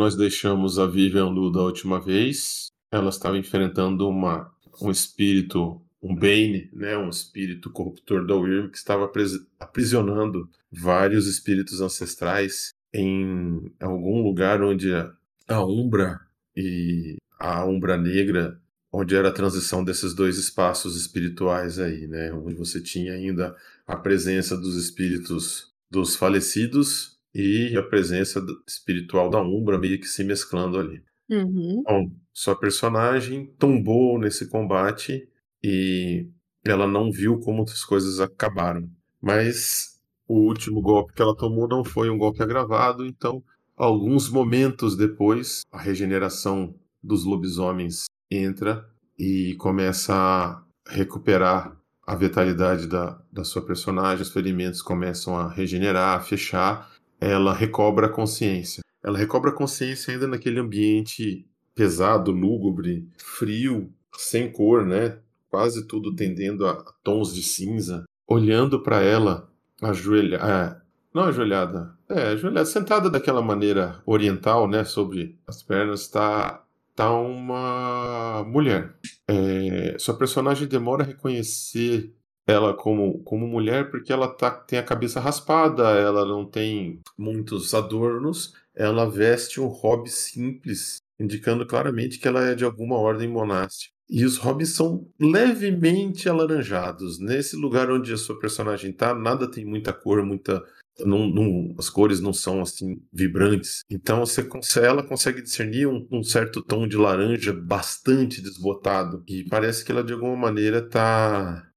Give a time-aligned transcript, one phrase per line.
[0.00, 4.50] nós deixamos a Vivian Lu da última vez, ela estava enfrentando uma,
[4.80, 9.12] um espírito, um Bane, né, um espírito corruptor da Wyrm que estava
[9.60, 15.12] aprisionando vários espíritos ancestrais em algum lugar onde a,
[15.46, 16.18] a Umbra
[16.56, 18.58] e a Umbra Negra,
[18.90, 23.54] onde era a transição desses dois espaços espirituais aí, né, onde você tinha ainda
[23.86, 30.24] a presença dos espíritos dos falecidos e a presença espiritual da Umbra meio que se
[30.24, 31.02] mesclando ali.
[31.28, 31.82] Uhum.
[31.86, 35.28] Bom, sua personagem tombou nesse combate
[35.62, 36.26] e
[36.64, 38.88] ela não viu como as coisas acabaram.
[39.22, 43.42] Mas o último golpe que ela tomou não foi um golpe agravado, então,
[43.76, 53.20] alguns momentos depois, a regeneração dos lobisomens entra e começa a recuperar a vitalidade da,
[53.32, 56.89] da sua personagem, os ferimentos começam a regenerar, a fechar,
[57.20, 58.82] ela recobra a consciência.
[59.02, 65.18] Ela recobra a consciência ainda naquele ambiente pesado, lúgubre, frio, sem cor, né?
[65.48, 68.04] Quase tudo tendendo a tons de cinza.
[68.26, 69.50] Olhando para ela,
[69.82, 70.80] ajoelhada, é,
[71.12, 74.84] não ajoelhada, é, ajoelhada, sentada daquela maneira oriental, né?
[74.84, 78.94] Sobre as pernas, está tá uma mulher.
[79.26, 82.14] É, sua personagem demora a reconhecer
[82.50, 87.74] ela como, como mulher porque ela tá, tem a cabeça raspada, ela não tem muitos
[87.74, 93.94] adornos, ela veste um hobby simples, indicando claramente que ela é de alguma ordem monástica.
[94.10, 97.20] E os hobbies são levemente alaranjados.
[97.20, 100.60] Nesse lugar onde a sua personagem tá, nada tem muita cor, muita.
[100.98, 103.84] Não, não, as cores não são assim vibrantes.
[103.88, 104.44] Então você
[104.82, 109.22] ela consegue discernir um, um, certo tom de laranja bastante desbotado.
[109.28, 111.69] E parece que ela de alguma maneira tá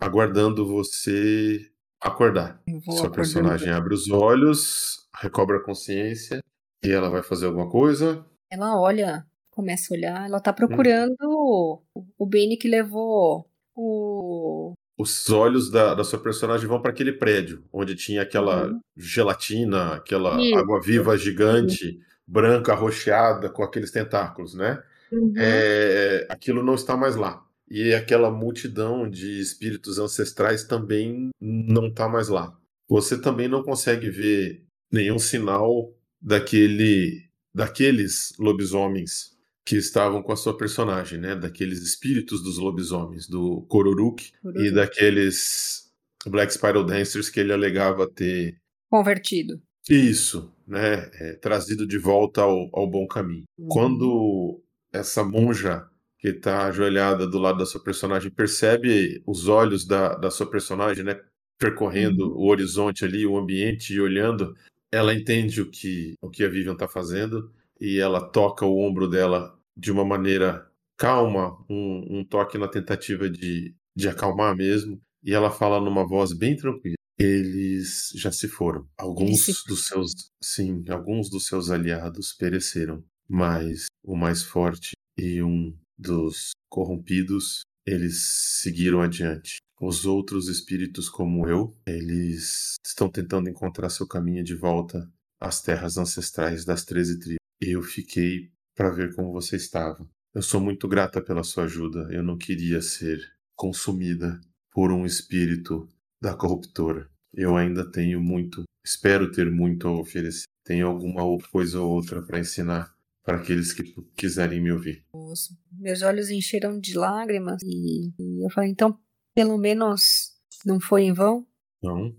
[0.00, 2.60] aguardando você acordar.
[2.96, 6.42] Sua personagem abre os olhos, recobra a consciência
[6.82, 8.24] e ela vai fazer alguma coisa.
[8.50, 12.06] Ela olha, começa a olhar, ela tá procurando hum.
[12.18, 13.46] o Benny que levou
[13.76, 14.72] o.
[14.98, 18.80] Os olhos da, da sua personagem vão para aquele prédio onde tinha aquela uhum.
[18.96, 22.00] gelatina, aquela água-viva gigante, uhum.
[22.26, 24.82] branca, arroxeada, com aqueles tentáculos, né?
[25.10, 25.32] Uhum.
[25.36, 27.42] É, aquilo não está mais lá.
[27.70, 32.58] E aquela multidão de espíritos ancestrais também não está mais lá.
[32.88, 39.30] Você também não consegue ver nenhum sinal daquele, daqueles lobisomens
[39.64, 41.36] que estavam com a sua personagem, né?
[41.36, 45.92] Daqueles espíritos dos lobisomens, do Kororuk e daqueles
[46.26, 48.56] Black Spiral Dancers que ele alegava ter
[48.90, 49.62] convertido.
[49.88, 51.08] Isso, né?
[51.14, 53.44] É, trazido de volta ao, ao bom caminho.
[53.56, 53.68] Uhum.
[53.68, 55.88] Quando essa monja
[56.20, 61.02] que está ajoelhada do lado da sua personagem percebe os olhos da, da sua personagem,
[61.02, 61.18] né?
[61.58, 62.36] Percorrendo uhum.
[62.36, 64.54] o horizonte ali, o ambiente e olhando,
[64.92, 67.50] ela entende o que, o que a Vivian está fazendo
[67.80, 70.66] e ela toca o ombro dela de uma maneira
[70.98, 75.00] calma, um, um toque na tentativa de, de acalmar mesmo.
[75.22, 76.96] E ela fala numa voz bem tranquila.
[77.18, 78.86] Eles já se foram.
[78.98, 79.52] Alguns se...
[79.66, 86.52] dos seus, sim, alguns dos seus aliados pereceram, mas o mais forte e um dos
[86.68, 88.22] corrompidos, eles
[88.62, 89.58] seguiram adiante.
[89.80, 95.10] Os outros espíritos, como eu, eles estão tentando encontrar seu caminho de volta
[95.40, 97.40] às terras ancestrais das 13 tribos.
[97.60, 100.06] Eu fiquei para ver como você estava.
[100.34, 102.08] Eu sou muito grata pela sua ajuda.
[102.10, 103.20] Eu não queria ser
[103.56, 104.40] consumida
[104.70, 105.88] por um espírito
[106.20, 107.10] da corruptora.
[107.32, 110.44] Eu ainda tenho muito, espero ter muito a oferecer.
[110.64, 112.94] Tenho alguma coisa ou outra para ensinar
[113.24, 113.82] para aqueles que
[114.16, 115.04] quiserem me ouvir.
[115.12, 118.98] Os meus olhos encheram de lágrimas e, e eu falei, então,
[119.34, 120.32] pelo menos
[120.64, 121.46] não foi em vão?
[121.82, 122.14] Não.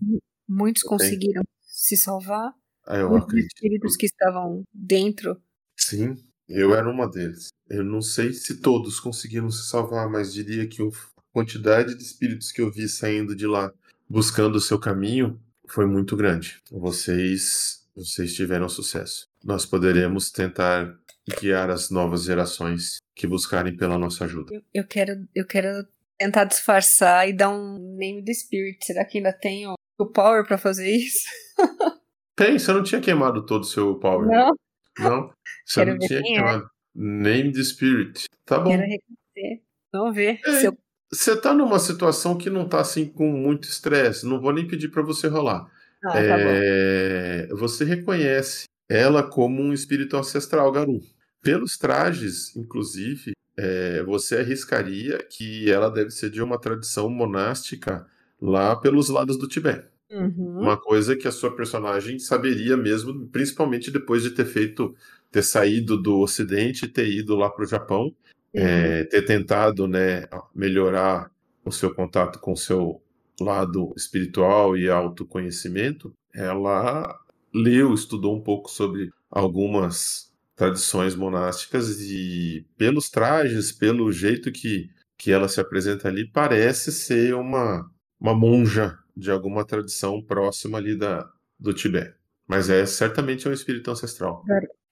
[0.48, 2.54] Muitos conseguiram se salvar.
[2.86, 3.54] Ah, eu Muitos acredito.
[3.56, 5.42] espíritos que estavam dentro.
[5.78, 6.16] Sim,
[6.48, 7.50] eu era uma deles.
[7.70, 10.90] Eu não sei se todos conseguiram se salvar, mas diria que a
[11.32, 13.72] quantidade de espíritos que eu vi saindo de lá
[14.10, 16.60] buscando o seu caminho foi muito grande.
[16.70, 20.94] Vocês, vocês tiveram sucesso nós poderemos tentar
[21.40, 24.54] guiar as novas gerações que buscarem pela nossa ajuda.
[24.54, 25.86] Eu, eu quero, eu quero
[26.18, 28.84] tentar disfarçar e dar um name the spirit.
[28.86, 29.76] Será que ainda tem o,
[30.14, 31.28] power para fazer isso?
[32.34, 34.28] Tem, você não tinha queimado todo o seu power.
[34.28, 34.52] Não.
[34.98, 35.32] Não,
[35.64, 36.24] você Quero não tinha é.
[36.24, 36.70] queimado.
[36.96, 38.26] Name the spirit.
[38.46, 38.70] Tá bom.
[38.72, 39.64] Quero reconhecer.
[39.94, 40.40] Vamos ver.
[40.46, 40.78] É, se eu-
[41.12, 44.26] Você tá numa situação que não tá assim com muito estresse.
[44.26, 45.70] Não vou nem pedir para você rolar.
[46.04, 46.44] Ah, tá bom.
[46.48, 51.00] É, Você reconhece ela como um espírito ancestral, Garu.
[51.42, 58.06] Pelos trajes, inclusive, é, você arriscaria que ela deve ser de uma tradição monástica
[58.40, 59.88] lá pelos lados do Tibete.
[60.12, 60.60] Uhum.
[60.60, 64.94] Uma coisa que a sua personagem saberia mesmo, principalmente depois de ter feito,
[65.32, 68.14] ter saído do Ocidente e ter ido lá para o Japão,
[68.54, 71.32] é, ter tentado né, melhorar
[71.64, 73.02] o seu contato com o seu
[73.40, 77.18] lado espiritual e autoconhecimento, ela
[77.54, 85.32] leu, estudou um pouco sobre algumas tradições monásticas e pelos trajes, pelo jeito que, que
[85.32, 87.90] ela se apresenta ali, parece ser uma,
[88.20, 92.16] uma monja de alguma tradição próxima ali da, do Tibete.
[92.48, 94.44] Mas é certamente um espírito ancestral.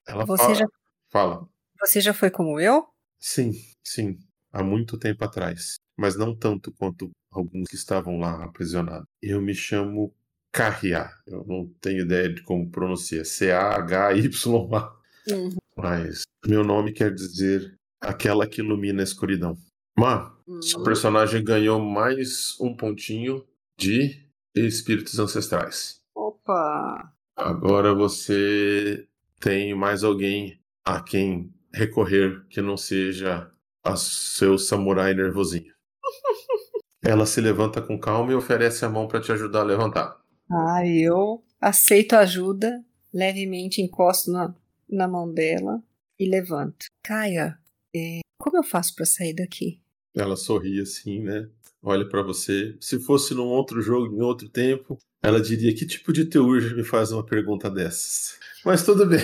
[0.08, 0.68] Ela Você fala, já-
[1.10, 1.48] fala.
[1.82, 2.88] Você já foi como eu?
[3.20, 3.52] Sim,
[3.84, 4.18] sim,
[4.52, 9.06] há muito tempo atrás, mas não tanto quanto alguns que estavam lá aprisionados.
[9.22, 10.14] Eu me chamo
[10.52, 15.00] Kahya, eu não tenho ideia de como pronuncia, C-A-H-Y-A,
[15.32, 15.50] Uhum.
[15.78, 19.56] mas meu nome quer dizer aquela que ilumina a escuridão.
[19.98, 20.84] Má, seu Hum.
[20.84, 23.46] personagem ganhou mais um pontinho
[23.78, 24.26] de
[24.56, 26.00] espíritos ancestrais.
[26.16, 27.14] Opa!
[27.36, 29.08] Agora você
[29.40, 33.52] tem mais alguém a quem recorrer que não seja
[33.84, 35.74] a seu samurai nervosinho.
[37.04, 40.19] Ela se levanta com calma e oferece a mão para te ajudar a levantar.
[40.52, 44.56] Ah, eu aceito a ajuda, levemente encosto na,
[44.90, 45.84] na mão dela
[46.20, 46.88] e levanto.
[47.04, 47.60] Caia,
[47.96, 49.80] é, como eu faço para sair daqui?
[50.16, 51.48] Ela sorri assim, né?
[51.82, 52.76] Olha para você.
[52.82, 56.84] Se fosse num outro jogo, em outro tempo, ela diria: Que tipo de teurgia me
[56.84, 58.38] faz uma pergunta dessas?
[58.66, 59.20] Mas tudo bem.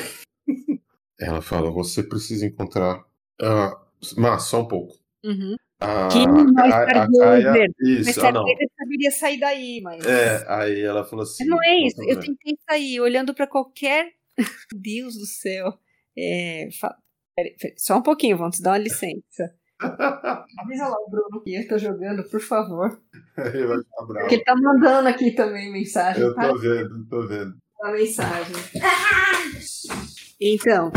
[1.20, 3.04] Ela fala: Você precisa encontrar.
[3.42, 3.82] Ah,
[4.16, 4.98] mas só um pouco.
[5.24, 5.56] Uhum.
[5.80, 7.08] A, Que a, a.
[7.10, 8.48] Mas Isso, ah, não.
[8.48, 10.06] ele saberia sair daí, mas.
[10.06, 11.46] É, aí ela falou assim.
[11.46, 11.98] Não é isso.
[11.98, 14.12] "Não, Eu não é." tentei sair olhando para qualquer.
[14.74, 15.74] Deus do céu.
[16.18, 16.96] É, fa-
[17.36, 19.54] peraí, peraí, Só um pouquinho, vamos dar uma licença.
[20.60, 22.98] Avisa lá o Bruno que eu tô jogando, por favor.
[23.38, 24.20] Ele vai ficar bravo.
[24.22, 26.22] Porque ele tá mandando aqui também mensagem.
[26.24, 27.54] Eu tô vendo, tô vendo.
[27.84, 28.56] a mensagem.
[30.40, 30.92] Então,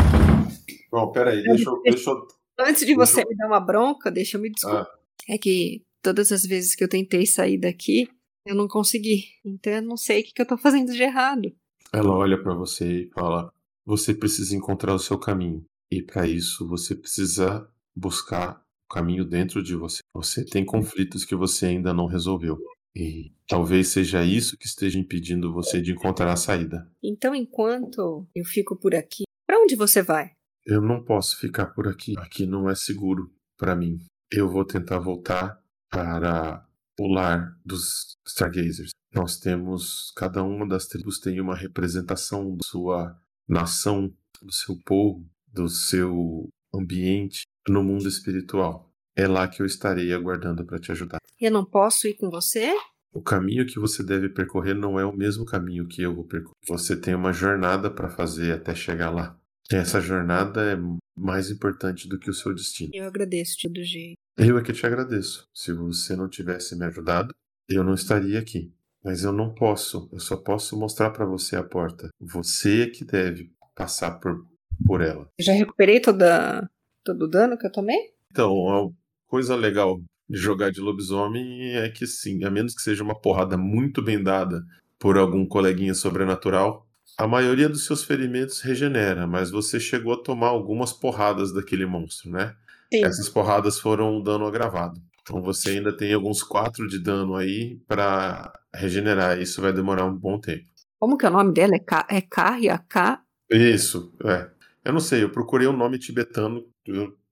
[0.91, 1.81] Bom, peraí, deixa eu.
[1.83, 2.27] Deixa eu...
[2.59, 4.87] antes de você eu- me dar uma bronca, deixa eu me desculpar.
[5.27, 8.07] É que todas as vezes que eu tentei sair daqui,
[8.45, 9.25] eu não consegui.
[9.45, 11.51] Então eu não sei o que, que eu tô fazendo de errado.
[11.93, 13.51] Ela olha pra você e fala:
[13.85, 15.65] Você precisa encontrar o seu caminho.
[15.91, 20.01] E pra isso você precisa buscar o caminho dentro de você.
[20.13, 22.57] Você tem conflitos que você ainda não resolveu.
[22.95, 26.87] E talvez seja isso que esteja impedindo você de encontrar a saída.
[27.03, 30.31] Então, enquanto eu fico por aqui, pra onde você vai?
[30.65, 32.17] Eu não posso ficar por aqui.
[32.17, 33.97] Aqui não é seguro pra mim.
[34.31, 35.59] Eu vou tentar voltar
[35.89, 36.65] para
[36.99, 38.91] o lar dos Stargazers.
[39.13, 45.27] Nós temos, cada uma das tribos tem uma representação da sua nação, do seu povo,
[45.47, 48.91] do seu ambiente no mundo espiritual.
[49.15, 51.17] É lá que eu estarei aguardando para te ajudar.
[51.39, 52.71] Eu não posso ir com você?
[53.11, 56.53] O caminho que você deve percorrer não é o mesmo caminho que eu vou percorrer.
[56.67, 59.38] Você tem uma jornada para fazer até chegar lá.
[59.71, 60.77] Essa jornada é
[61.15, 62.89] mais importante do que o seu destino.
[62.93, 64.17] Eu agradeço de todo jeito.
[64.37, 65.43] Eu é que te agradeço.
[65.53, 67.33] Se você não tivesse me ajudado,
[67.67, 68.73] eu não estaria aqui.
[69.03, 70.09] Mas eu não posso.
[70.11, 72.09] Eu só posso mostrar para você a porta.
[72.19, 74.45] Você é que deve passar por,
[74.85, 75.29] por ela.
[75.37, 76.69] Eu já recuperei toda,
[77.03, 78.13] todo o dano que eu tomei?
[78.31, 78.89] Então, a
[79.27, 83.57] coisa legal de jogar de lobisomem é que sim, a menos que seja uma porrada
[83.57, 84.63] muito bem dada
[84.97, 86.85] por algum coleguinha sobrenatural,
[87.19, 92.31] a maioria dos seus ferimentos regenera, mas você chegou a tomar algumas porradas daquele monstro,
[92.31, 92.55] né?
[92.93, 93.03] Sim.
[93.03, 95.01] Essas porradas foram um dano agravado.
[95.21, 99.37] Então você ainda tem alguns 4 de dano aí pra regenerar.
[99.37, 100.63] Isso vai demorar um bom tempo.
[100.97, 101.75] Como que é o nome dela?
[101.75, 102.77] É, Ka é Karya?
[102.87, 103.21] K?
[103.51, 104.49] Isso, é.
[104.85, 106.65] Eu não sei, eu procurei um nome tibetano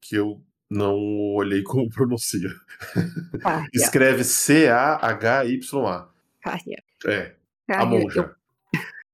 [0.02, 0.98] que eu não
[1.34, 2.50] olhei como pronuncia.
[3.74, 6.10] Escreve C-A-H-Y-A.
[6.42, 6.84] Karya.
[7.06, 7.36] É,
[7.70, 8.36] a monja.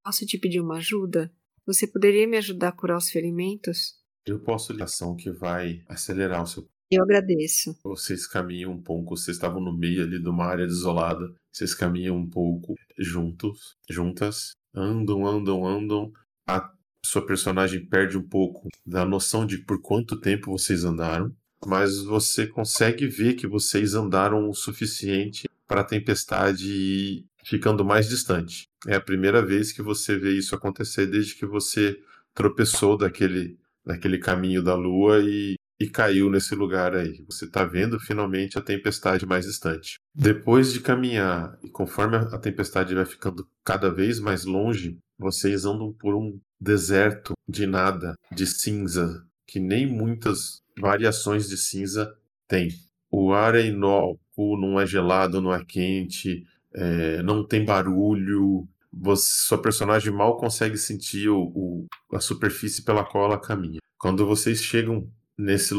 [0.04, 1.32] Posso te pedir uma ajuda?
[1.66, 3.96] Você poderia me ajudar a curar os ferimentos?
[4.26, 6.68] Eu posso lhe ação que vai acelerar o seu.
[6.92, 7.76] Eu agradeço.
[7.84, 11.34] Vocês caminham um pouco, vocês estavam no meio ali de uma área desolada.
[11.52, 16.12] Vocês caminham um pouco juntos, juntas, andam, andam, andam.
[16.48, 16.70] A
[17.06, 21.34] sua personagem perde um pouco da noção de por quanto tempo vocês andaram,
[21.66, 28.68] mas você consegue ver que vocês andaram o suficiente para a tempestade ficando mais distante.
[28.88, 31.98] É a primeira vez que você vê isso acontecer desde que você
[32.34, 37.24] tropeçou daquele, daquele caminho da lua e, e caiu nesse lugar aí.
[37.28, 40.00] Você está vendo finalmente a tempestade mais distante.
[40.16, 45.94] Depois de caminhar e conforme a tempestade vai ficando cada vez mais longe, vocês andam
[45.94, 52.14] por um deserto de nada, de cinza, que nem muitas variações de cinza
[52.48, 52.70] tem.
[53.12, 56.44] O ar é inócuo, não é gelado, não é quente,
[56.76, 58.68] é, não tem barulho.
[58.92, 63.80] Você, sua personagem mal consegue sentir o, o, a superfície pela qual ela caminha.
[63.98, 65.74] Quando vocês chegam nesse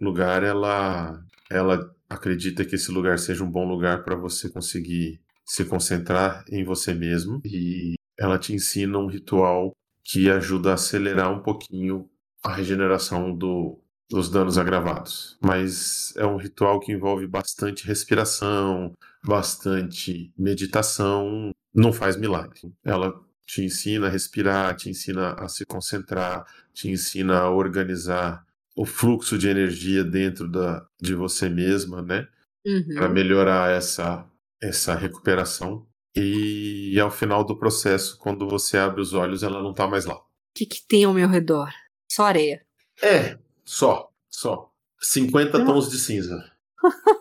[0.00, 5.64] lugar, ela, ela acredita que esse lugar seja um bom lugar para você conseguir se
[5.64, 9.72] concentrar em você mesmo e ela te ensina um ritual
[10.02, 12.08] que ajuda a acelerar um pouquinho
[12.42, 15.36] a regeneração do, dos danos agravados.
[15.40, 18.92] Mas é um ritual que envolve bastante respiração,
[19.26, 22.72] bastante meditação, não faz milagre.
[22.84, 23.12] Ela
[23.44, 28.44] te ensina a respirar, te ensina a se concentrar, te ensina a organizar
[28.76, 32.28] o fluxo de energia dentro da, de você mesma, né?
[32.64, 32.94] Uhum.
[32.94, 34.26] Para melhorar essa,
[34.62, 35.86] essa recuperação.
[36.14, 40.16] E ao final do processo, quando você abre os olhos, ela não tá mais lá.
[40.16, 41.70] O que, que tem ao meu redor?
[42.10, 42.64] Só areia.
[43.02, 44.70] É, só, só.
[45.00, 46.52] 50 tons de cinza.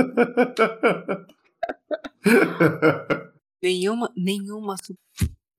[3.62, 4.76] nenhuma, nenhuma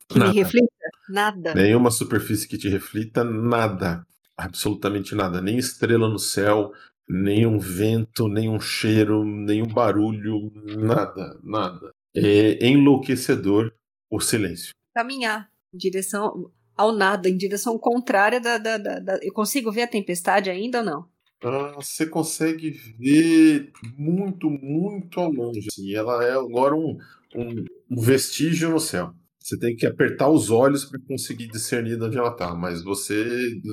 [0.07, 0.31] que nada.
[0.31, 0.67] me reflita,
[1.09, 1.55] nada.
[1.55, 4.05] Nenhuma superfície que te reflita, nada.
[4.37, 5.41] Absolutamente nada.
[5.41, 6.71] Nem estrela no céu,
[7.07, 11.91] nenhum vento, nenhum cheiro, nenhum barulho, nada, nada.
[12.15, 13.73] É enlouquecedor
[14.09, 14.71] o silêncio.
[14.93, 19.19] Caminhar em direção ao nada, em direção contrária da, da, da, da...
[19.21, 21.10] Eu consigo ver a tempestade ainda ou não?
[21.43, 25.67] Ah, você consegue ver muito, muito ao longe.
[25.71, 25.93] Assim.
[25.93, 26.97] Ela é agora um,
[27.35, 29.13] um, um vestígio no céu.
[29.39, 33.25] Você tem que apertar os olhos para conseguir discernir de onde ela está, mas você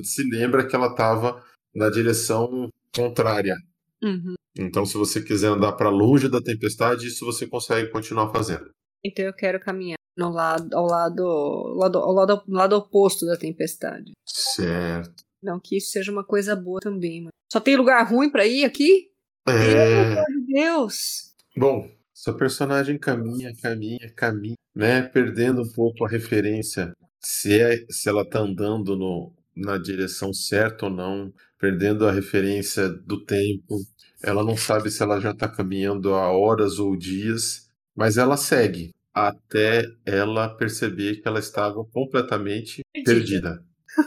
[0.03, 1.43] se lembra que ela estava
[1.75, 3.55] na direção contrária.
[4.03, 4.33] Uhum.
[4.57, 8.71] Então, se você quiser andar para longe da tempestade, isso você consegue continuar fazendo.
[9.05, 11.23] Então, eu quero caminhar no lado, ao lado,
[11.77, 14.11] lado, ao lado, lado oposto da tempestade.
[14.25, 15.23] Certo.
[15.41, 18.65] Não que isso seja uma coisa boa também, mas só tem lugar ruim para ir
[18.65, 19.09] aqui?
[19.47, 20.15] É...
[20.15, 21.33] Meu Deus!
[21.57, 25.01] Bom, seu personagem caminha, caminha, caminha, né?
[25.01, 30.85] Perdendo um pouco a referência se, é, se ela tá andando no, na direção certa
[30.85, 33.79] ou não, perdendo a referência do tempo.
[34.21, 38.93] Ela não sabe se ela já está caminhando há horas ou dias, mas ela segue
[39.13, 43.63] até ela perceber que ela estava completamente perdida.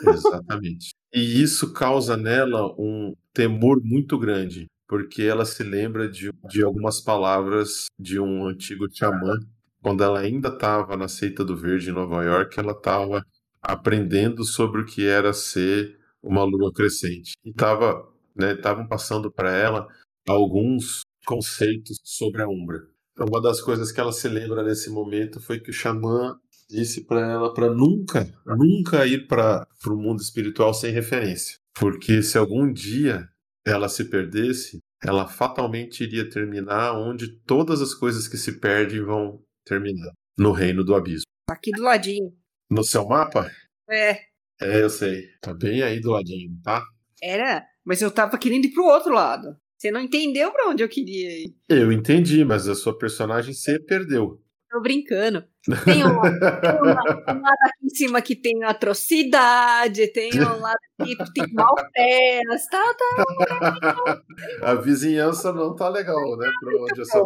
[0.07, 0.95] Exatamente.
[1.13, 7.01] E isso causa nela um temor muito grande, porque ela se lembra de, de algumas
[7.01, 9.39] palavras de um antigo xamã.
[9.83, 13.25] Quando ela ainda estava na Seita do Verde em Nova York, ela estava
[13.61, 17.33] aprendendo sobre o que era ser uma lua crescente.
[17.45, 19.87] E tava, né, estavam passando para ela
[20.27, 22.87] alguns conceitos sobre a Umbra.
[23.13, 26.39] Então, uma das coisas que ela se lembra nesse momento foi que o xamã
[26.73, 31.57] disse para ela para nunca, nunca ir para o mundo espiritual sem referência.
[31.79, 33.29] Porque se algum dia
[33.65, 39.43] ela se perdesse, ela fatalmente iria terminar onde todas as coisas que se perdem vão
[39.65, 41.27] terminar no reino do abismo.
[41.49, 42.33] Aqui do ladinho.
[42.71, 43.51] No seu mapa?
[43.91, 44.13] É.
[44.61, 45.27] É, eu sei.
[45.41, 46.83] Tá bem aí do ladinho, tá?
[47.23, 49.57] Era, mas eu tava querendo ir pro outro lado.
[49.77, 51.55] Você não entendeu pra onde eu queria ir.
[51.69, 54.41] Eu entendi, mas a sua personagem se perdeu.
[54.71, 55.45] Tô brincando.
[55.85, 61.15] Tem um, um, um, lado aqui em cima que tem atrocidade, tem um lado aqui
[61.15, 64.23] que tem malfés, tá, tá.
[64.63, 66.51] A vizinhança não tá legal, né?
[66.61, 67.19] Pra onde essa...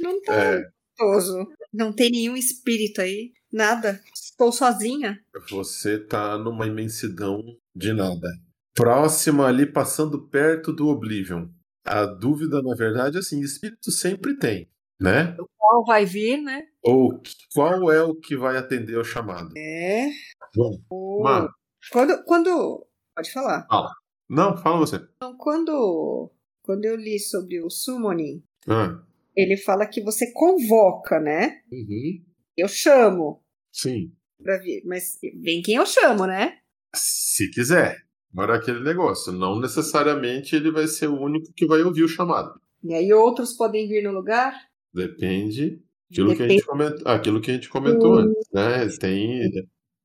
[0.00, 0.64] Não tá é.
[0.98, 1.46] gostoso.
[1.72, 3.32] Não tem nenhum espírito aí.
[3.52, 4.00] Nada.
[4.14, 5.20] Estou sozinha.
[5.50, 7.42] Você tá numa imensidão
[7.76, 8.28] de nada.
[8.74, 11.48] Próxima ali, passando perto do Oblivion.
[11.84, 14.68] A dúvida, na verdade, assim, espírito sempre tem,
[15.04, 15.36] né?
[15.58, 16.66] Qual vai vir, né?
[16.82, 17.20] Ou
[17.54, 19.52] qual é o que vai atender ao chamado?
[19.56, 20.08] É.
[20.56, 21.48] Bom, oh.
[21.92, 22.86] quando, quando.
[23.14, 23.66] Pode falar.
[23.68, 23.90] Fala.
[24.28, 24.96] Não, fala você.
[25.16, 26.32] Então, quando,
[26.62, 28.98] quando eu li sobre o summoning, ah.
[29.36, 31.60] ele fala que você convoca, né?
[31.70, 32.24] Uhum.
[32.56, 33.42] Eu chamo.
[33.72, 34.12] Sim.
[34.42, 34.82] Pra vir.
[34.86, 36.58] Mas vem quem eu chamo, né?
[36.94, 38.02] Se quiser.
[38.32, 42.60] Agora aquele negócio, não necessariamente ele vai ser o único que vai ouvir o chamado.
[42.82, 44.54] E aí outros podem vir no lugar?
[44.94, 46.36] Depende aquilo Depende.
[46.36, 48.88] que a gente comentou, aquilo que a gente comentou antes, né?
[49.00, 49.50] Tem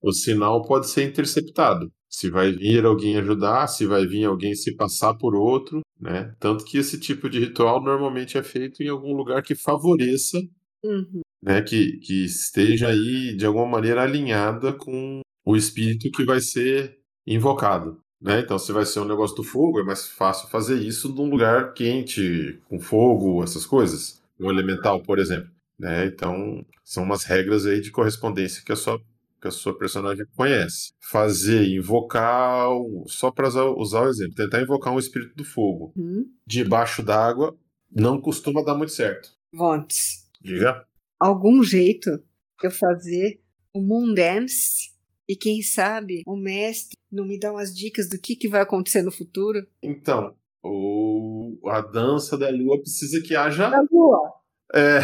[0.01, 1.91] o sinal pode ser interceptado.
[2.09, 6.33] Se vai vir alguém ajudar, se vai vir alguém se passar por outro, né?
[6.39, 10.39] Tanto que esse tipo de ritual normalmente é feito em algum lugar que favoreça
[10.83, 16.41] uhum né, que, que esteja aí de alguma maneira alinhada com o espírito que vai
[16.41, 17.99] ser invocado.
[18.21, 18.41] Né?
[18.41, 21.73] Então, se vai ser um negócio do fogo, é mais fácil fazer isso num lugar
[21.73, 24.18] quente, com fogo, essas coisas.
[24.39, 25.49] Um elemental, por exemplo.
[25.77, 26.05] Né?
[26.05, 28.99] Então, são umas regras aí de correspondência que a sua
[29.41, 30.91] que a sua personagem conhece.
[30.99, 32.67] Fazer, invocar,
[33.07, 36.25] só para usar, usar, o exemplo, tentar invocar um espírito do fogo Hum?
[36.45, 37.57] debaixo d'água
[37.89, 39.29] não costuma dar muito certo.
[39.53, 40.27] Vontes.
[40.41, 40.85] Diga.
[41.19, 42.21] Algum jeito
[42.61, 43.39] eu fazer
[43.73, 44.91] o Moon Dance
[45.27, 49.01] e quem sabe o mestre não me dá umas dicas do que, que vai acontecer
[49.01, 49.65] no futuro?
[49.81, 53.69] Então, o, a dança da lua precisa que haja.
[53.69, 54.33] Da lua.
[54.73, 54.99] É,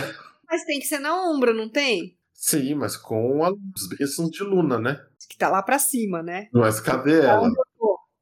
[0.48, 2.18] Mas tem que ser na Umbra, não tem?
[2.34, 3.54] sim, mas com as
[3.98, 5.04] bênçãos de Luna, né?
[5.28, 6.48] Que tá lá pra cima, né?
[6.54, 7.50] Mas cadê ela?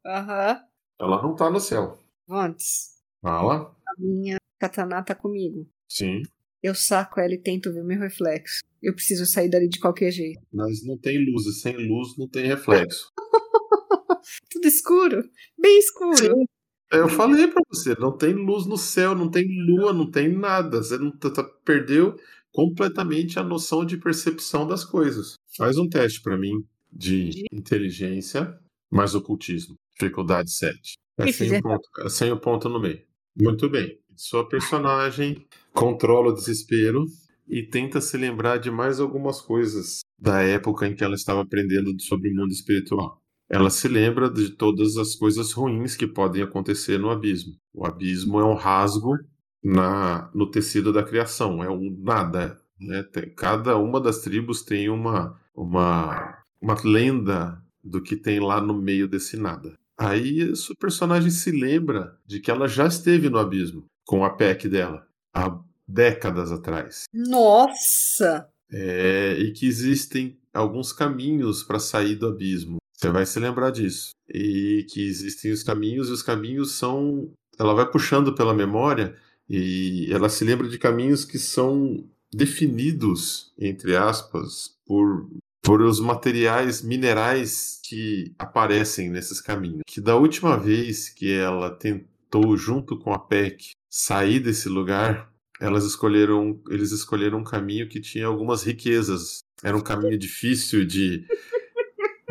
[0.06, 0.62] Aham.
[1.00, 1.98] Ela não tá no céu.
[2.26, 3.76] Vontes, Fala.
[3.86, 5.68] a minha katana tá comigo.
[5.90, 6.22] Sim.
[6.62, 8.62] Eu saco ela e tento ver meu reflexo.
[8.82, 10.40] Eu preciso sair dali de qualquer jeito.
[10.54, 13.12] Mas não tem luz, e sem luz não tem reflexo.
[14.50, 15.30] Tudo escuro?
[15.60, 16.46] Bem escuro.
[16.94, 20.82] Eu falei pra você, não tem luz no céu, não tem lua, não tem nada.
[20.84, 22.16] Você não tá- tá- perdeu
[22.52, 25.36] completamente a noção de percepção das coisas.
[25.58, 28.58] Faz um teste pra mim de inteligência
[28.92, 29.76] mais ocultismo.
[30.00, 30.94] Dificuldade 7.
[31.18, 33.02] É E sem, fizer- o ponto, é sem o ponto no meio.
[33.36, 33.98] Muito bem.
[34.16, 37.06] Sua personagem controla o desespero
[37.48, 42.00] e tenta se lembrar de mais algumas coisas da época em que ela estava aprendendo
[42.00, 43.20] sobre o mundo espiritual.
[43.50, 47.54] Ela se lembra de todas as coisas ruins que podem acontecer no abismo.
[47.74, 49.18] O abismo é um rasgo
[49.64, 52.60] na, no tecido da criação, é um nada.
[52.80, 53.04] Né?
[53.04, 58.74] Tem- cada uma das tribos tem uma, uma, uma lenda do que tem lá no
[58.74, 59.74] meio desse nada.
[59.98, 64.68] Aí sua personagem se lembra de que ela já esteve no abismo com a PEC
[64.68, 67.04] dela há décadas atrás.
[67.14, 68.50] Nossa!
[68.72, 72.78] É, e que existem alguns caminhos para sair do abismo.
[72.96, 74.12] Você vai se lembrar disso.
[74.30, 77.32] E que existem os caminhos, e os caminhos são.
[77.60, 79.16] Ela vai puxando pela memória
[79.50, 82.04] e ela se lembra de caminhos que são
[82.34, 85.30] definidos, entre aspas, por,
[85.62, 89.82] por os materiais minerais que aparecem nesses caminhos.
[89.86, 95.86] Que da última vez que ela tentou, junto com a PEC, sair desse lugar, elas
[95.86, 99.44] escolheram, eles escolheram um caminho que tinha algumas riquezas.
[99.62, 101.26] Era um caminho difícil de,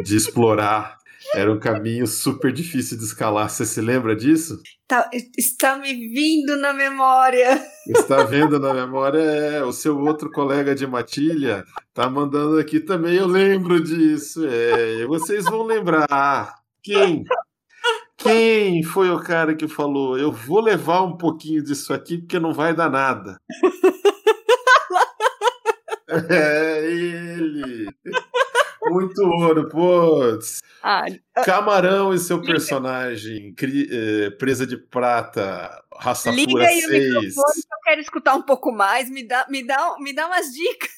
[0.02, 0.98] de explorar.
[1.34, 3.48] Era um caminho super difícil de escalar.
[3.48, 4.60] Você se lembra disso?
[4.86, 7.62] Tá- está me vindo na memória.
[7.88, 9.18] Está vendo na memória?
[9.18, 13.14] É, o seu outro colega de matilha tá mandando aqui também.
[13.16, 14.46] Eu lembro disso.
[14.46, 16.54] É, vocês vão lembrar.
[16.82, 17.24] Quem?
[18.18, 20.18] Quem foi o cara que falou?
[20.18, 23.40] Eu vou levar um pouquinho disso aqui porque não vai dar nada.
[26.28, 27.88] É ele.
[28.92, 30.60] Muito ouro, putz.
[30.82, 31.04] Ah,
[31.44, 37.04] Camarão e seu personagem, cri- eh, presa de prata, raça liga pura aí o 6.
[37.14, 39.08] microfone que eu quero escutar um pouco mais.
[39.08, 40.90] Me dá, me dá, me dá umas dicas.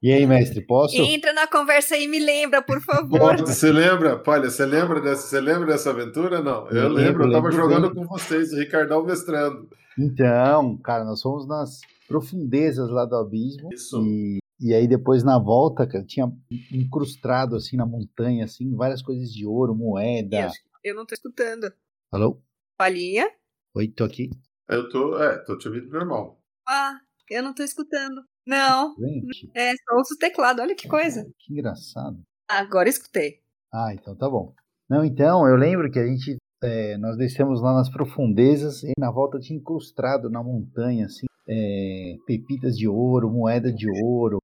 [0.00, 0.96] E aí, mestre, posso?
[0.96, 3.36] Entra na conversa aí e me lembra, por favor.
[3.40, 4.16] Você lembra?
[4.16, 6.40] Palha, você lembra dessa, você lembra dessa aventura?
[6.40, 8.04] Não, eu Eu lembro, lembro, eu tava lembro jogando bem.
[8.04, 9.68] com vocês, o Ricardão mestrando.
[9.98, 13.68] Então, cara, nós fomos nas profundezas lá do abismo.
[13.72, 14.00] Isso.
[14.06, 16.30] E, e aí depois na volta, cara, tinha
[16.72, 20.50] incrustado assim na montanha, assim, várias coisas de ouro, moeda.
[20.82, 21.72] Eu não tô escutando.
[22.10, 22.40] Alô?
[22.76, 23.30] Palhinha?
[23.74, 24.30] Oi, tô aqui.
[24.68, 26.40] Eu tô, é, tô te ouvindo normal.
[26.66, 26.98] Ah,
[27.30, 28.22] eu não tô escutando.
[28.46, 30.62] Não, Gente, é só ouço o teclado.
[30.62, 31.30] Olha que coisa.
[31.38, 32.18] que engraçado.
[32.48, 33.42] Agora escutei.
[33.72, 34.54] Ah, então tá bom.
[34.88, 39.10] Não, então, eu lembro que a gente, é, nós descemos lá nas profundezas e na
[39.10, 44.38] volta tinha incrustado na montanha, assim, é, pepitas de ouro, moeda de ouro,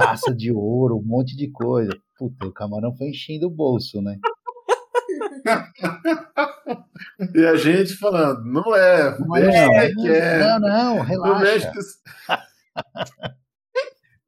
[0.00, 1.90] taça de ouro, um monte de coisa.
[2.18, 4.18] Puta, o camarão foi enchendo o bolso, né?
[7.34, 10.38] E a gente falando, não é, Não, deixa é, que é.
[10.40, 11.72] não, não, Não relaxa,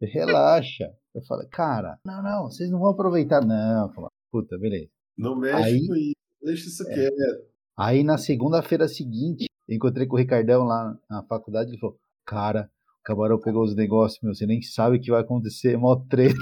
[0.01, 0.91] relaxa.
[1.15, 3.93] Eu falei, cara, não, não, vocês não vão aproveitar, não.
[3.93, 4.89] Falei, Puta, beleza.
[5.17, 7.15] não mexe Aí- com isso, deixa isso quieto.
[7.77, 12.71] Aí na segunda-feira seguinte, encontrei com o Ricardão lá na faculdade, ele falou, cara,
[13.09, 16.37] camarão pegou os negócios, meu, você nem sabe o que vai acontecer, mó treta.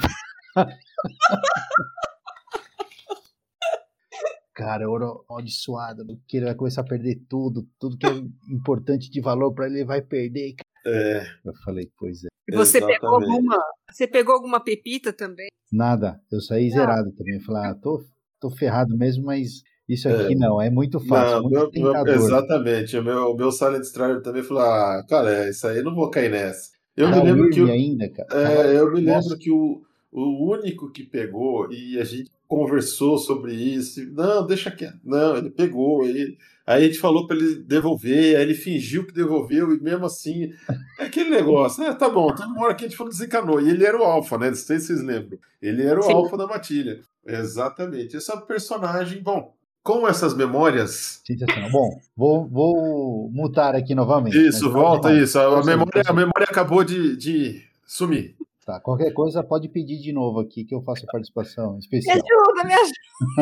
[4.53, 8.11] Cara, ouro amaldiçoado, que ele vai começar a perder tudo, tudo que é
[8.51, 10.57] importante de valor pra ele, ele vai perder.
[10.85, 12.29] É, Eu falei, pois é.
[12.49, 13.63] E Você pegou alguma?
[13.89, 15.49] Você pegou alguma pepita também?
[15.71, 17.35] Nada, eu saí zerado também.
[17.35, 18.05] Eu falei, ah, tô,
[18.41, 22.96] tô ferrado mesmo, mas isso aqui não, é muito fácil, Não, muito meu- meu- exatamente.
[22.96, 26.11] O meu, o meu Silent Strider também falou: ah, cara, é isso aí, não vou
[26.11, 26.70] cair nessa.
[26.96, 27.61] Eu Tá me lembro que.
[27.61, 28.29] O- ainda, cara.
[28.33, 29.29] É, eu me Nossa.
[29.29, 34.01] lembro que o, o único que pegou, e a gente conversou sobre isso.
[34.12, 34.99] Não, deixa quieto.
[35.05, 36.37] Não, ele pegou, ele.
[36.66, 40.51] Aí a gente falou para ele devolver, aí ele fingiu que devolveu, e mesmo assim,
[40.99, 41.92] é aquele negócio, né?
[41.94, 43.61] Tá bom, tem uma hora que a gente falou desencanou.
[43.61, 44.49] E ele era o alfa, né?
[44.49, 45.38] Não sei se vocês lembram.
[45.62, 46.12] Ele era o Sim.
[46.12, 47.01] alfa da matilha.
[47.25, 48.16] Exatamente.
[48.16, 49.55] Esse é um personagem, bom,
[49.87, 51.22] com essas memórias.
[51.25, 51.70] Sensacional.
[51.70, 54.37] Bom, vou, vou mutar aqui novamente.
[54.37, 55.38] Isso, volta isso.
[55.38, 58.35] A memória, a memória acabou de, de sumir.
[58.66, 62.16] Tá, qualquer coisa pode pedir de novo aqui que eu faço participação especial.
[62.16, 62.75] Me ajuda, me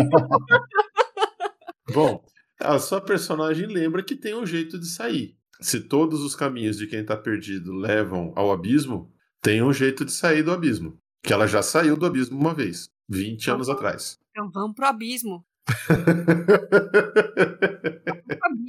[0.02, 0.66] ajuda.
[1.94, 2.22] Bom,
[2.60, 5.34] a sua personagem lembra que tem um jeito de sair.
[5.62, 10.12] Se todos os caminhos de quem está perdido levam ao abismo, tem um jeito de
[10.12, 10.98] sair do abismo.
[11.22, 14.18] Que ela já saiu do abismo uma vez, 20 então, anos atrás.
[14.30, 15.42] Então vamos pro abismo.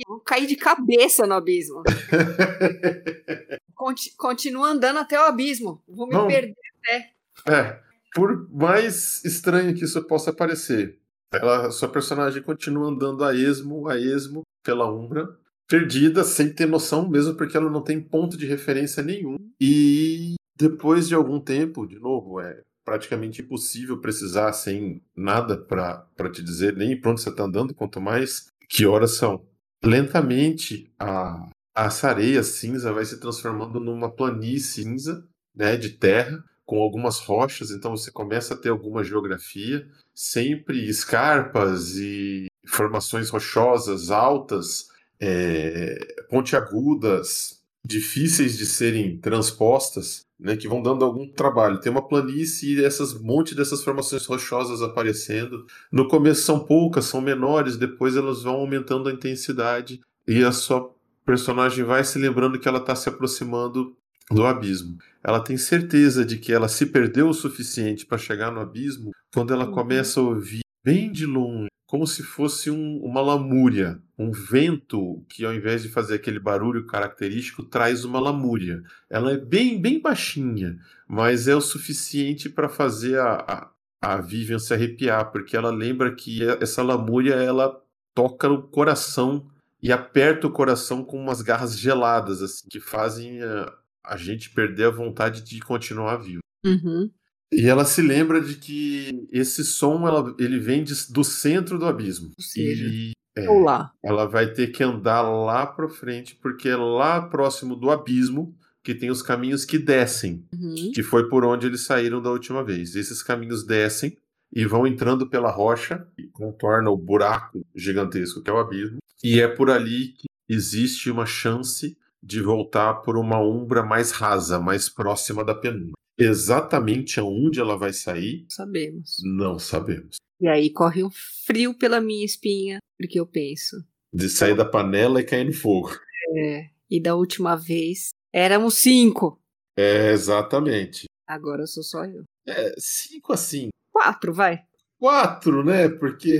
[0.08, 1.84] Vou cair de cabeça no abismo.
[4.18, 5.84] Continua andando até o abismo.
[5.88, 6.28] Vou me Não.
[6.28, 7.12] perder até.
[7.48, 7.80] É.
[8.14, 10.98] Por mais estranho que isso possa parecer,
[11.34, 15.28] ela, sua personagem continua andando a esmo, a esmo, pela Umbra,
[15.68, 19.36] perdida, sem ter noção, mesmo porque ela não tem ponto de referência nenhum.
[19.60, 26.44] E depois de algum tempo, de novo, é praticamente impossível precisar sem nada para te
[26.44, 29.44] dizer nem para onde você está andando, quanto mais que horas são.
[29.84, 36.82] Lentamente, a, a areia cinza vai se transformando numa planície cinza né, de terra, com
[36.82, 44.88] algumas rochas, então você começa a ter alguma geografia, sempre escarpas e formações rochosas altas,
[45.20, 51.80] é, pontiagudas, difíceis de serem transpostas, né, que vão dando algum trabalho.
[51.80, 55.66] Tem uma planície e essas monte dessas formações rochosas aparecendo.
[55.92, 60.94] No começo são poucas, são menores, depois elas vão aumentando a intensidade e a sua
[61.26, 63.96] personagem vai se lembrando que ela está se aproximando
[64.30, 64.98] do abismo.
[65.24, 69.54] Ela tem certeza de que ela se perdeu o suficiente para chegar no abismo quando
[69.54, 69.72] ela uhum.
[69.72, 75.46] começa a ouvir bem de longe como se fosse um, uma lamúria, um vento que
[75.46, 78.82] ao invés de fazer aquele barulho característico traz uma lamúria.
[79.10, 83.72] Ela é bem bem baixinha, mas é o suficiente para fazer a,
[84.02, 87.80] a, a Vivian se arrepiar, porque ela lembra que essa lamúria ela
[88.14, 89.48] toca o coração
[89.82, 93.72] e aperta o coração com umas garras geladas assim, que fazem a,
[94.04, 96.40] a gente perder a vontade de continuar vivo.
[96.66, 97.12] Uhum.
[97.54, 101.86] E ela se lembra de que esse som ela, ele vem de, do centro do
[101.86, 102.32] abismo.
[102.38, 103.92] Ou seja, e, é, lá.
[104.04, 108.94] ela vai ter que andar lá para frente, porque é lá próximo do abismo que
[108.94, 110.92] tem os caminhos que descem, uhum.
[110.94, 112.96] que foi por onde eles saíram da última vez.
[112.96, 114.16] Esses caminhos descem
[114.54, 118.98] e vão entrando pela rocha e contornam o buraco gigantesco que é o abismo.
[119.24, 124.60] E é por ali que existe uma chance de voltar por uma umbra mais rasa,
[124.60, 125.94] mais próxima da penumbra.
[126.18, 128.46] Exatamente aonde ela vai sair?
[128.50, 129.18] Sabemos.
[129.24, 130.18] Não sabemos.
[130.40, 131.10] E aí corre um
[131.46, 133.78] frio pela minha espinha, porque eu penso.
[134.14, 135.92] De sair da panela e cair no fogo.
[136.38, 136.70] É.
[136.90, 139.42] E da última vez éramos cinco.
[139.78, 141.06] É, exatamente.
[141.28, 142.24] Agora sou só eu.
[142.48, 143.70] É, cinco assim.
[143.92, 144.64] Quatro, vai.
[145.00, 145.90] Quatro, né?
[145.90, 146.40] Porque.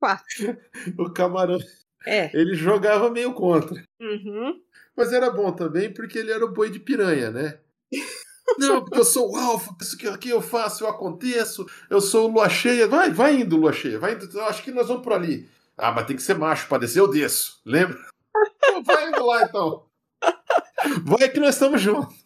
[0.00, 0.58] Quatro.
[0.98, 1.58] o camarão.
[2.06, 2.30] É.
[2.36, 3.82] Ele jogava meio contra.
[4.00, 4.60] Uhum.
[4.96, 7.58] Mas era bom também porque ele era o boi de piranha, né?
[8.58, 12.28] Não, porque eu sou o alfa, isso que aqui eu faço, eu aconteço, eu sou
[12.28, 12.86] lua cheia.
[12.86, 14.28] Vai, vai indo, lua cheia, vai indo.
[14.32, 15.48] Eu acho que nós vamos por ali.
[15.76, 17.60] Ah, mas tem que ser macho para descer, eu desço.
[17.64, 17.98] Lembra?
[18.84, 19.86] vai indo lá então.
[21.04, 22.24] Vai que nós estamos juntos.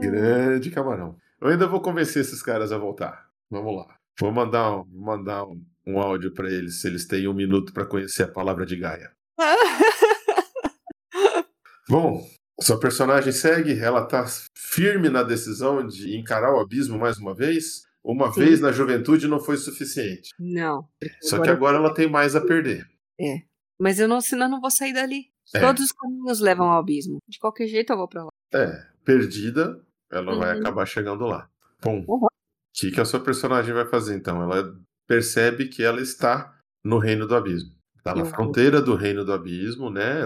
[0.00, 1.16] Grande camarão.
[1.40, 3.28] Eu ainda vou convencer esses caras a voltar.
[3.50, 3.96] Vamos lá.
[4.18, 7.86] Vou mandar um, mandar um, um áudio para eles, se eles têm um minuto para
[7.86, 9.12] conhecer a palavra de Gaia.
[11.88, 12.28] Bom,
[12.60, 17.86] sua personagem segue, ela tá firme na decisão de encarar o abismo mais uma vez.
[18.02, 18.40] Uma Sim.
[18.40, 20.30] vez na juventude não foi suficiente.
[20.38, 20.88] Não.
[21.20, 21.50] Só agora...
[21.50, 22.88] que agora ela tem mais a perder.
[23.20, 23.42] É.
[23.78, 25.26] Mas eu não, senão não vou sair dali.
[25.54, 25.60] É.
[25.60, 27.18] Todos os caminhos levam ao abismo.
[27.28, 28.30] De qualquer jeito eu vou pra lá.
[28.52, 28.86] É.
[29.04, 30.38] Perdida, ela uhum.
[30.38, 31.48] vai acabar chegando lá.
[31.82, 32.26] Bom, o uhum.
[32.74, 34.42] que, que a sua personagem vai fazer então?
[34.42, 34.74] Ela
[35.06, 37.72] percebe que ela está no reino do abismo.
[37.96, 38.30] Está na uhum.
[38.30, 40.20] fronteira do reino do abismo, né?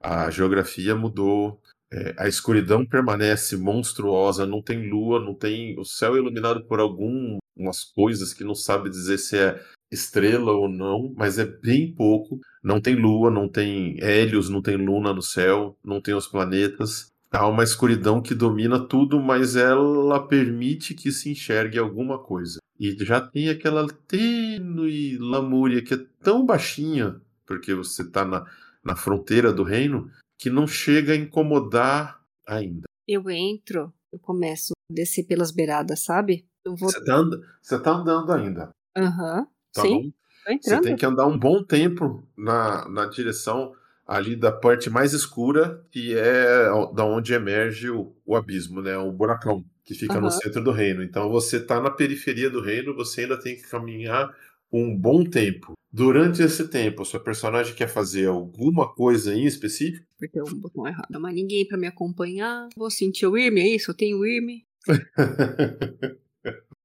[0.00, 1.59] A geografia mudou,
[1.92, 5.78] é, a escuridão permanece monstruosa, não tem lua, não tem.
[5.78, 10.68] O céu é iluminado por algumas coisas que não sabe dizer se é estrela ou
[10.68, 12.38] não, mas é bem pouco.
[12.62, 17.08] Não tem lua, não tem Hélios, não tem luna no céu, não tem os planetas.
[17.32, 22.58] Há uma escuridão que domina tudo, mas ela permite que se enxergue alguma coisa.
[22.78, 28.46] E já tem aquela tênue lamúria que é tão baixinha, porque você está na,
[28.84, 32.84] na fronteira do reino, que não chega a incomodar ainda.
[33.06, 36.46] Eu entro, eu começo a descer pelas beiradas, sabe?
[36.64, 36.90] Eu vou.
[36.90, 37.30] Você tá, and...
[37.60, 38.70] você tá andando ainda.
[38.96, 39.46] Aham.
[39.72, 40.12] Tá Sim,
[40.60, 43.74] Você tem que andar um bom tempo na, na direção
[44.06, 48.96] ali da parte mais escura, que é da onde emerge o, o abismo, né?
[48.96, 50.30] O buracão, que fica no Aham.
[50.30, 51.02] centro do reino.
[51.02, 54.34] Então você tá na periferia do reino, você ainda tem que caminhar
[54.72, 55.74] um bom tempo.
[55.92, 60.06] Durante esse tempo, sua personagem quer fazer alguma coisa em específico?
[60.16, 61.20] Apertei o botão errado.
[61.20, 62.68] Mais ninguém pra me acompanhar.
[62.76, 63.90] Vou sentir o Irme, é isso?
[63.90, 64.64] Eu tenho o Irme.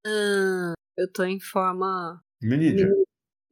[0.08, 2.22] Ah, eu tô em forma.
[2.40, 2.88] Minidia.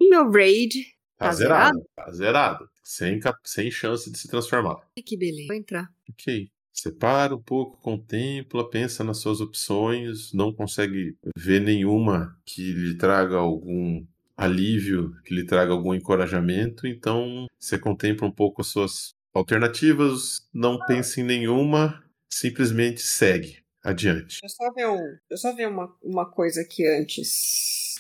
[0.01, 0.85] E meu raid.
[1.19, 1.85] Tá, Tá zerado.
[1.97, 2.69] Tá zerado.
[2.85, 4.77] Sem, cap- sem chance de se transformar.
[5.05, 5.49] Que beleza.
[5.49, 5.89] Vou entrar.
[6.09, 6.49] Ok.
[6.73, 13.37] Separa um pouco, contempla, pensa nas suas opções, não consegue ver nenhuma que lhe traga
[13.37, 14.05] algum
[14.37, 20.79] alívio, que lhe traga algum encorajamento, então você contempla um pouco as suas alternativas, não
[20.87, 24.41] pensa em nenhuma, simplesmente segue adiante.
[24.43, 27.95] Eu só ver, um, eu só ver uma, uma coisa aqui antes.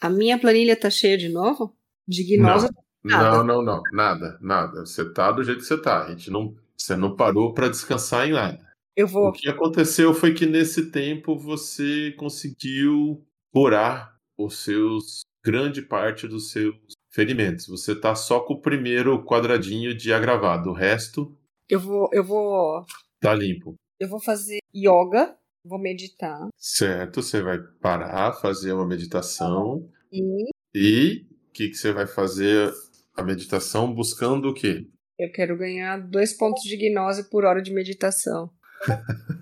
[0.00, 1.74] A minha planilha tá cheia de novo?
[2.06, 2.68] De gnose.
[3.02, 3.38] Nada.
[3.38, 4.80] Não, não, não, nada, nada.
[4.84, 6.04] Você tá do jeito que você tá.
[6.04, 8.66] A gente não, você não parou para descansar em nada.
[8.96, 9.32] Eu O vou.
[9.32, 16.74] que aconteceu foi que nesse tempo você conseguiu curar os seus grande parte dos seus
[17.08, 17.68] ferimentos.
[17.68, 22.10] Você tá só com o primeiro quadradinho de agravado, o resto Eu vou.
[22.12, 22.84] Eu vou.
[23.20, 23.76] tá limpo.
[24.00, 25.36] Eu vou fazer yoga.
[25.64, 26.48] Vou meditar.
[26.56, 32.72] Certo, você vai parar, fazer uma meditação E e o que, que você vai fazer
[33.16, 34.86] a meditação buscando o quê?
[35.18, 38.50] eu quero ganhar dois pontos de gnose por hora de meditação.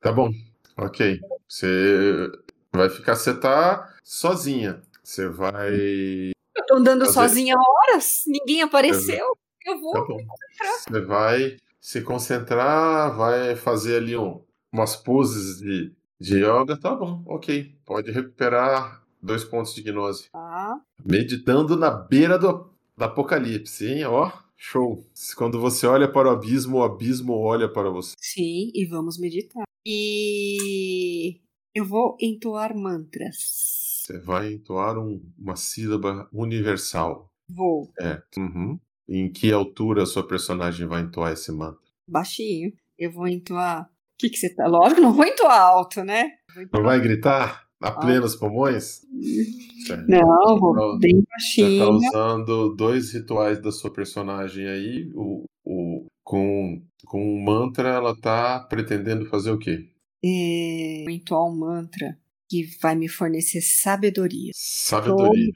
[0.00, 0.30] Tá bom,
[0.76, 1.18] ok.
[1.48, 2.28] Você
[2.74, 4.82] vai ficar, você tá sozinha.
[5.02, 5.74] Você vai.
[6.56, 7.60] Eu tô andando Fazer- sozinha há
[7.92, 8.22] horas.
[8.26, 9.36] Ninguém apareceu.
[9.66, 9.92] Eu vou.
[9.92, 10.02] Tá.
[10.88, 14.40] Você vai se concentrar, vai fazer ali um,
[14.72, 16.76] umas poses de, de yoga.
[16.76, 17.74] Tá bom, ok.
[17.84, 20.30] Pode recuperar dois pontos de gnose.
[20.30, 20.80] Tá.
[21.04, 24.04] Meditando na beira do, do apocalipse, hein?
[24.04, 25.04] Ó, show.
[25.36, 28.14] Quando você olha para o abismo, o abismo olha para você.
[28.18, 29.64] Sim, e vamos meditar.
[29.86, 31.40] E
[31.74, 34.02] eu vou entoar mantras.
[34.06, 37.30] Você vai entoar um- uma sílaba universal.
[37.48, 37.90] Vou.
[38.00, 38.22] É.
[38.38, 38.78] Uhum.
[39.08, 41.80] Em que altura a sua personagem vai entoar esse mantra?
[42.08, 42.72] Baixinho.
[42.98, 43.84] Eu vou entoar.
[43.84, 44.66] O que, que você tá?
[44.66, 46.32] Lógico, não vou entoar alto, né?
[46.50, 49.00] Entoar- Não vai gritar a plenos pulmões?
[49.86, 50.08] Certo.
[50.08, 51.22] Não, vou Não, bem Você
[51.78, 51.90] tá baixinho.
[51.96, 55.10] usando dois rituais da sua personagem aí.
[55.14, 59.90] O, o, com, com o mantra, ela tá pretendendo fazer o quê?
[60.26, 64.50] É, um mantra que vai me fornecer sabedoria.
[64.54, 65.50] Sabedoria.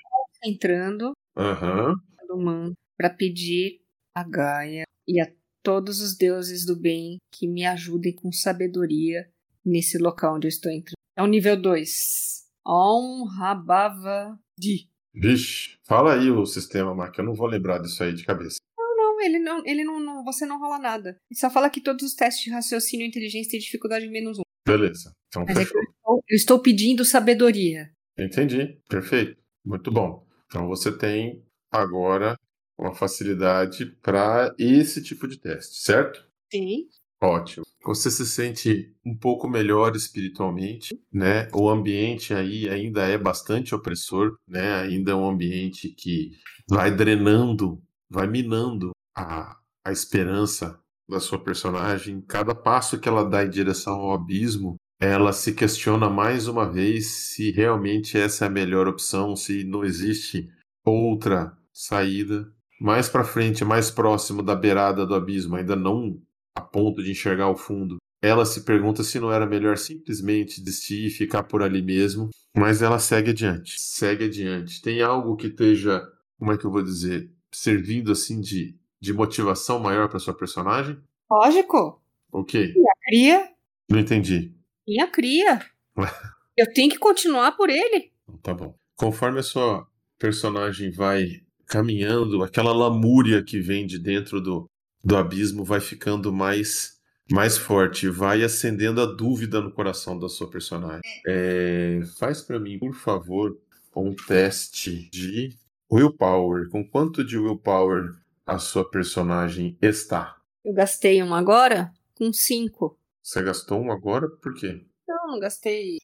[0.44, 1.94] Entrando Aham.
[2.28, 3.80] no mantra para pedir
[4.14, 9.28] a Gaia e a todos os deuses do bem que me ajudem com sabedoria
[9.64, 10.94] nesse local onde eu estou entrando.
[11.16, 12.44] É o nível 2.
[12.66, 14.88] Om Rabava Di.
[15.14, 17.16] Vixe, fala aí o sistema, Mark.
[17.18, 18.58] Eu não vou lembrar disso aí de cabeça.
[18.78, 21.16] Não, ele não, ele não, não- você não rola nada.
[21.30, 24.42] Ele só fala que todos os testes de raciocínio e inteligência têm dificuldade menos um.
[24.68, 25.12] Beleza.
[25.28, 25.80] Então Mas é que fechou.
[25.80, 27.90] eu estou, eu estou pedindo sabedoria.
[28.18, 28.78] Entendi.
[28.88, 29.36] Perfeito.
[29.64, 30.26] Muito bom.
[30.46, 32.36] Então você tem agora
[32.78, 36.24] uma facilidade para esse tipo de teste, certo?
[36.50, 36.86] Sim.
[37.20, 37.64] Ótimo.
[37.84, 41.48] Você se sente um pouco melhor espiritualmente, né?
[41.52, 44.80] O ambiente aí ainda é bastante opressor, né?
[44.82, 46.30] Ainda é um ambiente que
[46.68, 50.78] vai drenando, vai minando a, a esperança
[51.08, 52.20] da sua personagem.
[52.20, 57.06] Cada passo que ela dá em direção ao abismo, ela se questiona mais uma vez
[57.06, 60.48] se realmente essa é a melhor opção, se não existe
[60.84, 62.52] outra saída.
[62.80, 66.20] Mais para frente, mais próximo da beirada do abismo, ainda não
[66.56, 67.96] a ponto de enxergar o fundo.
[68.20, 72.82] Ela se pergunta se não era melhor simplesmente desistir e ficar por ali mesmo, mas
[72.82, 73.80] ela segue adiante.
[73.80, 74.82] Segue adiante.
[74.82, 76.02] Tem algo que esteja,
[76.36, 80.98] como é que eu vou dizer, servindo assim de, de motivação maior para sua personagem?
[81.30, 82.00] Lógico.
[82.32, 82.74] Ok,
[83.06, 83.48] Cria.
[83.88, 84.52] não entendi.
[84.86, 85.60] Minha cria.
[86.56, 88.10] Eu tenho que continuar por ele.
[88.42, 88.74] Tá bom.
[88.96, 89.86] Conforme a sua
[90.18, 94.68] personagem vai caminhando, aquela lamúria que vem de dentro do,
[95.04, 96.98] do abismo vai ficando mais
[97.30, 101.02] mais forte, vai acendendo a dúvida no coração da sua personagem.
[101.26, 103.54] É, faz pra mim, por favor,
[103.94, 105.54] um teste de
[105.92, 106.70] willpower.
[106.70, 108.14] Com quanto de willpower
[108.48, 110.36] a sua personagem está?
[110.64, 112.98] Eu gastei um agora com cinco.
[113.22, 114.26] Você gastou um agora?
[114.42, 114.82] Por quê?
[115.06, 115.98] Não, não gastei.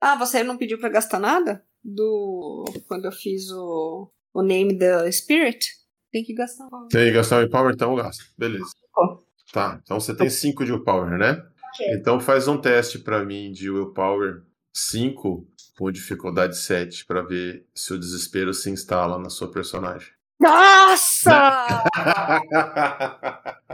[0.00, 1.62] Ah, você não pediu pra gastar nada?
[1.84, 2.64] Do.
[2.88, 4.10] Quando eu fiz o.
[4.32, 5.66] O name the Spirit?
[6.10, 6.68] Tem que gastar.
[6.90, 8.24] Tem que gastar o willpower, então eu gasto.
[8.36, 8.70] Beleza.
[8.96, 9.18] Ó.
[9.52, 11.42] Tá, então você tem 5 de willpower, né?
[11.92, 14.42] Então faz um teste pra mim de Willpower
[14.74, 15.46] 5
[15.78, 20.08] com dificuldade 7 pra ver se o desespero se instala na sua personagem.
[20.38, 21.84] Nossa!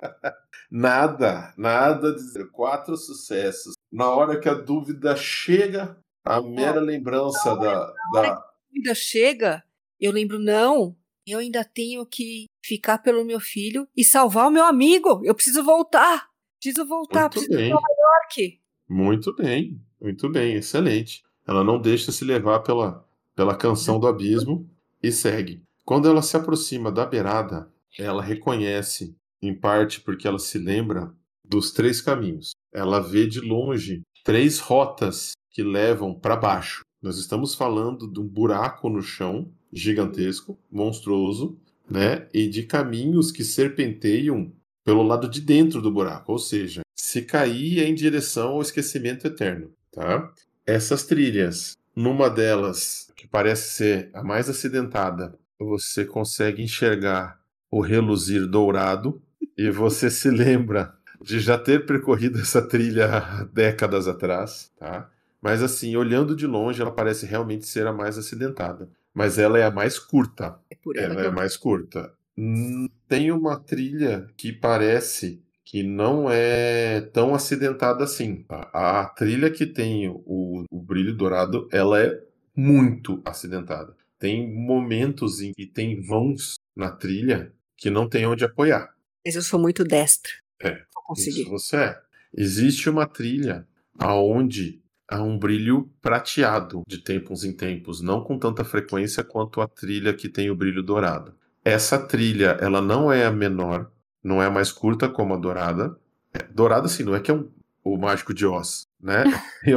[0.70, 3.74] nada, nada de quatro sucessos.
[3.90, 8.44] Na hora que a dúvida chega, a mera lembrança da, da,
[8.74, 9.62] Ainda chega,
[10.00, 10.96] eu lembro, não,
[11.26, 15.20] eu ainda tenho que ficar pelo meu filho e salvar o meu amigo.
[15.24, 16.28] Eu preciso voltar.
[16.60, 17.70] Preciso voltar, Muito preciso ir bem.
[17.70, 18.60] pra Nova York.
[18.88, 21.24] Muito bem, muito bem, excelente.
[21.46, 24.70] Ela não deixa se levar pela, pela canção do abismo
[25.02, 25.60] e segue.
[25.84, 27.68] Quando ela se aproxima da beirada,
[27.98, 31.12] ela reconhece, em parte porque ela se lembra
[31.44, 32.52] dos três caminhos.
[32.72, 36.82] Ela vê de longe três rotas que levam para baixo.
[37.02, 41.58] Nós estamos falando de um buraco no chão gigantesco, monstruoso,
[41.90, 42.28] né?
[42.32, 44.52] E de caminhos que serpenteiam
[44.84, 49.26] pelo lado de dentro do buraco, ou seja, se cair é em direção ao esquecimento
[49.26, 50.32] eterno, tá?
[50.66, 58.46] Essas trilhas, numa delas, que parece ser a mais acidentada, você consegue enxergar o reluzir
[58.46, 59.20] dourado
[59.56, 63.20] e você se lembra de já ter percorrido essa trilha
[63.52, 65.08] décadas atrás, tá?
[65.40, 68.88] Mas assim, olhando de longe, ela parece realmente ser a mais acidentada.
[69.12, 70.56] Mas ela é a mais curta.
[70.70, 72.12] É por ela Ela é eu mais curta.
[72.38, 78.42] Hum, Tem uma trilha que parece que não é tão acidentada assim.
[78.44, 78.70] tá?
[78.72, 82.20] A trilha que tem o, o brilho dourado, ela é
[82.56, 83.94] muito acidentada.
[84.22, 88.94] Tem momentos em que tem vãos na trilha que não tem onde apoiar.
[89.26, 90.30] Mas eu sou muito destra.
[90.62, 91.40] É, Vou conseguir.
[91.40, 92.00] Isso você é.
[92.32, 93.66] Existe uma trilha
[93.98, 99.66] aonde há um brilho prateado de tempos em tempos, não com tanta frequência quanto a
[99.66, 101.34] trilha que tem o brilho dourado.
[101.64, 103.90] Essa trilha, ela não é a menor,
[104.22, 105.98] não é a mais curta como a dourada.
[106.32, 107.50] É, dourada, assim, não é que é um,
[107.84, 109.24] o mágico de Oz, né?
[109.64, 109.70] É,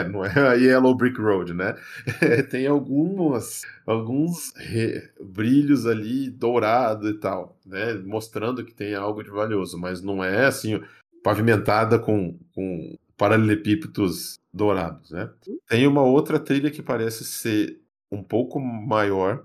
[0.00, 1.74] é, não é a Yellow Brick Road, né?
[2.50, 7.94] tem algumas, alguns re- brilhos ali dourado e tal, né?
[7.94, 10.80] Mostrando que tem algo de valioso, mas não é assim
[11.22, 15.30] pavimentada com, com paralelepípedos dourados, né?
[15.68, 19.44] Tem uma outra trilha que parece ser um pouco maior,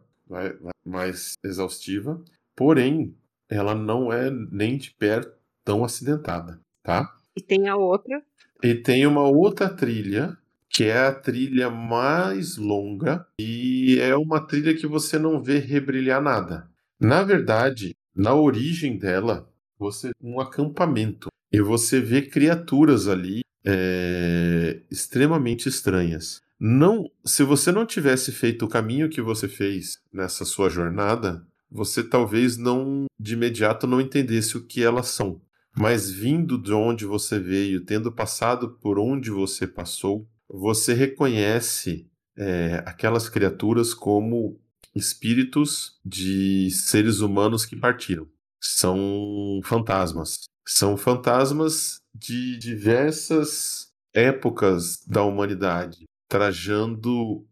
[0.86, 2.22] mais exaustiva,
[2.56, 3.16] porém
[3.50, 7.14] ela não é nem de perto tão acidentada, tá?
[7.36, 8.22] E tem a outra.
[8.64, 10.38] E tem uma outra trilha,
[10.70, 16.22] que é a trilha mais longa, e é uma trilha que você não vê rebrilhar
[16.22, 16.70] nada.
[17.00, 25.68] Na verdade, na origem dela, você um acampamento, e você vê criaturas ali é, extremamente
[25.68, 26.42] estranhas.
[26.60, 32.04] Não, se você não tivesse feito o caminho que você fez nessa sua jornada, você
[32.04, 35.42] talvez não de imediato não entendesse o que elas são.
[35.76, 42.84] Mas vindo de onde você veio, tendo passado por onde você passou, você reconhece é,
[42.86, 44.60] aquelas criaturas como
[44.94, 48.28] espíritos de seres humanos que partiram.
[48.60, 50.42] São fantasmas.
[50.68, 57.46] São fantasmas de diversas épocas da humanidade, trajando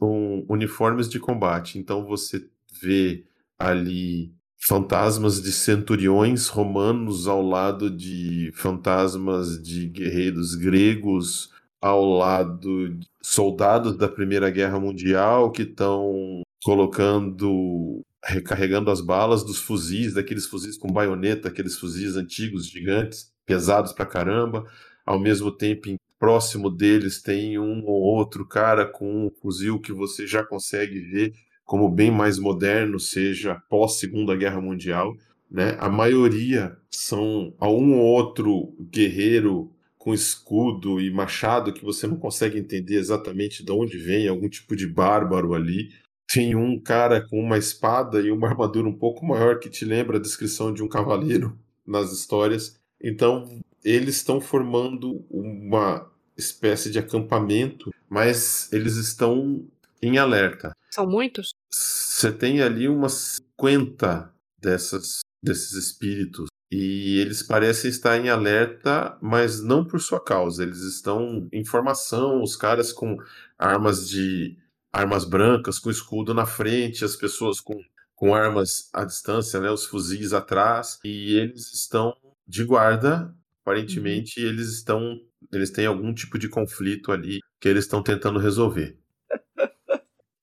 [0.00, 1.78] um, uniformes de combate.
[1.78, 2.48] Então você
[2.80, 3.26] vê
[3.58, 13.06] ali fantasmas de centuriões romanos ao lado de fantasmas de guerreiros gregos, ao lado de
[13.22, 20.76] soldados da Primeira Guerra Mundial que estão colocando, recarregando as balas dos fuzis, daqueles fuzis
[20.76, 24.64] com baioneta, aqueles fuzis antigos, gigantes, pesados pra caramba.
[25.04, 29.92] Ao mesmo tempo, em- próximo deles tem um ou outro cara com um fuzil que
[29.92, 31.34] você já consegue ver
[31.66, 35.14] como bem mais moderno, seja pós Segunda Guerra Mundial,
[35.50, 35.76] né?
[35.80, 42.16] A maioria são a um ou outro guerreiro com escudo e machado que você não
[42.16, 45.90] consegue entender exatamente de onde vem, algum tipo de bárbaro ali.
[46.32, 50.16] Tem um cara com uma espada e uma armadura um pouco maior que te lembra
[50.18, 52.78] a descrição de um cavaleiro nas histórias.
[53.02, 59.66] Então, eles estão formando uma espécie de acampamento, mas eles estão
[60.00, 60.72] em alerta.
[60.90, 61.54] São muitos?
[61.70, 66.46] Você tem ali umas 50 dessas, desses espíritos.
[66.70, 70.62] E eles parecem estar em alerta, mas não por sua causa.
[70.62, 73.16] Eles estão em formação, os caras com
[73.58, 74.56] armas de
[74.92, 77.78] armas brancas, com escudo na frente, as pessoas com,
[78.14, 82.16] com armas à distância, né, os fuzis atrás, e eles estão
[82.48, 83.34] de guarda.
[83.62, 85.20] Aparentemente, eles estão
[85.52, 88.98] eles têm algum tipo de conflito ali que eles estão tentando resolver.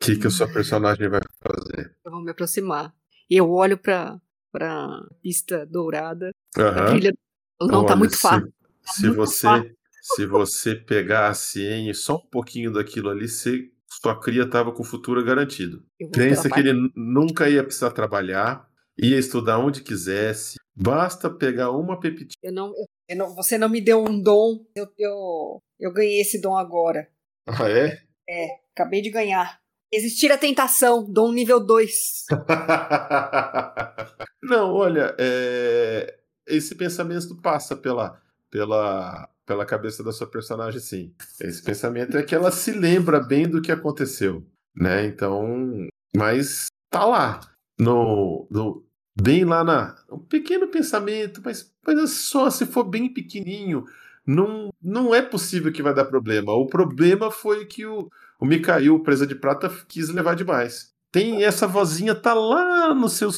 [0.03, 1.95] O que, que a sua personagem vai fazer?
[2.05, 2.93] Eu vou me aproximar.
[3.29, 4.19] E eu olho pra,
[4.51, 6.31] pra pista dourada.
[6.57, 6.85] A Aham.
[6.87, 7.13] trilha
[7.61, 8.21] não tá Olha, muito sim.
[8.21, 8.53] fácil.
[8.85, 14.73] se você se você pegasse em só um pouquinho daquilo ali, você, sua cria estava
[14.73, 15.81] com o futuro garantido.
[16.11, 20.57] Pensa que ele nunca ia precisar trabalhar, ia estudar onde quisesse.
[20.75, 22.35] Basta pegar uma pepitinha.
[22.43, 22.73] Eu não,
[23.07, 24.65] eu não, você não me deu um dom.
[24.75, 27.09] Eu, eu, eu ganhei esse dom agora.
[27.47, 28.03] Ah, é?
[28.27, 29.62] É, acabei de ganhar.
[29.95, 32.25] Existir a tentação, dom nível 2.
[34.41, 36.17] não, olha, é...
[36.47, 38.19] esse pensamento passa pela,
[38.49, 41.13] pela, pela cabeça da sua personagem, sim.
[41.39, 44.43] Esse pensamento é que ela se lembra bem do que aconteceu,
[44.75, 45.05] né?
[45.05, 45.87] Então,
[46.17, 47.41] mas tá lá,
[47.79, 48.83] no, no
[49.15, 53.85] bem lá na um pequeno pensamento, mas, mas só se for bem pequenininho,
[54.25, 56.51] não, não é possível que vai dar problema.
[56.53, 58.09] O problema foi que o,
[58.43, 60.93] o Mikhail, presa de prata, quis levar demais.
[61.09, 63.29] Tem essa vozinha, tá lá no seu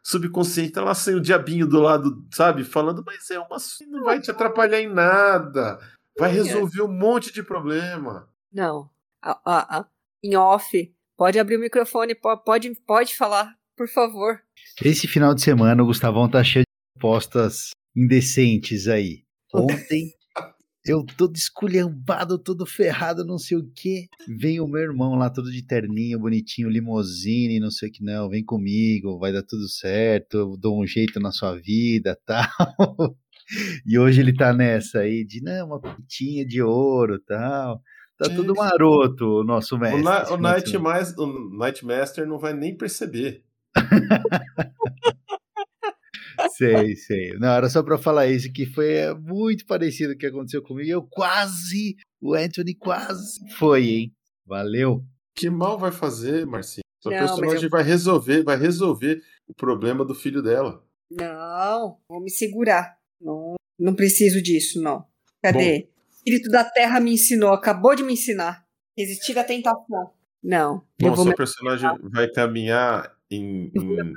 [0.00, 2.62] subconsciente, tá lá sem o diabinho do lado, sabe?
[2.62, 3.56] Falando, mas é uma.
[3.88, 5.80] Não vai te atrapalhar em nada.
[6.16, 8.28] Vai resolver um monte de problema.
[8.52, 8.88] Não.
[9.20, 9.86] Ah, ah, ah.
[10.22, 14.40] Em off, pode abrir o microfone, pode, pode falar, por favor.
[14.84, 19.24] Esse final de semana o Gustavão tá cheio de postas indecentes aí.
[19.52, 20.14] Ontem
[20.86, 24.06] eu todo esculhambado, todo ferrado, não sei o que.
[24.28, 28.28] Vem o meu irmão lá, todo de terninho, bonitinho, limousine, não sei o que, não.
[28.28, 33.16] Vem comigo, vai dar tudo certo, eu dou um jeito na sua vida tal.
[33.86, 37.80] e hoje ele tá nessa aí de, não, uma pitinha de ouro tal.
[38.18, 40.00] Tá tudo maroto o nosso mestre.
[40.00, 43.42] O, na, o, Night Master, o Nightmaster não vai nem perceber.
[46.56, 47.32] sei, sei.
[47.38, 50.62] Não, era só para falar isso, que foi é, muito parecido com o que aconteceu
[50.62, 50.88] comigo.
[50.88, 54.12] Eu quase, o Anthony quase foi, hein?
[54.46, 55.04] Valeu.
[55.34, 56.84] Que mal vai fazer, Marcinho?
[57.00, 57.70] Sua não, personagem eu...
[57.70, 60.82] vai resolver, vai resolver o problema do filho dela.
[61.10, 62.96] Não, vou me segurar.
[63.20, 65.04] Não, não preciso disso, não.
[65.42, 65.80] Cadê?
[65.80, 68.64] Bom, o Espírito da Terra me ensinou, acabou de me ensinar.
[68.96, 70.12] Resistir à tentação.
[70.42, 70.82] Não.
[71.00, 73.70] Bom, seu personagem vai caminhar em.
[73.74, 74.12] em...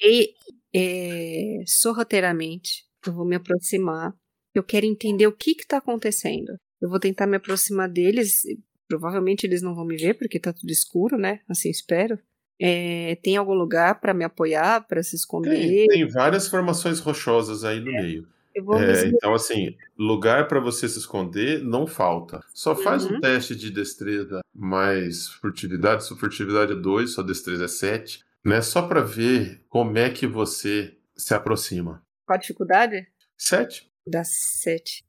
[0.00, 0.34] E
[0.74, 4.14] é, sorrateiramente, eu vou me aproximar.
[4.54, 6.56] Eu quero entender o que está acontecendo.
[6.80, 8.42] Eu vou tentar me aproximar deles.
[8.88, 11.40] Provavelmente eles não vão me ver porque está tudo escuro, né?
[11.48, 12.18] Assim espero.
[12.60, 15.56] É, tem algum lugar para me apoiar, para se esconder?
[15.56, 18.02] Tem, tem, várias formações rochosas aí no é.
[18.02, 18.28] meio.
[18.54, 22.40] É, então, assim, lugar para você se esconder não falta.
[22.52, 23.16] Só faz uhum.
[23.16, 26.04] um teste de destreza mais furtividade.
[26.04, 28.60] Sua furtividade é 2, sua destreza é 7 né?
[28.60, 32.04] Só para ver como é que você se aproxima.
[32.26, 33.06] Qual a dificuldade?
[33.36, 33.90] Sete.
[34.06, 35.04] Dá sete.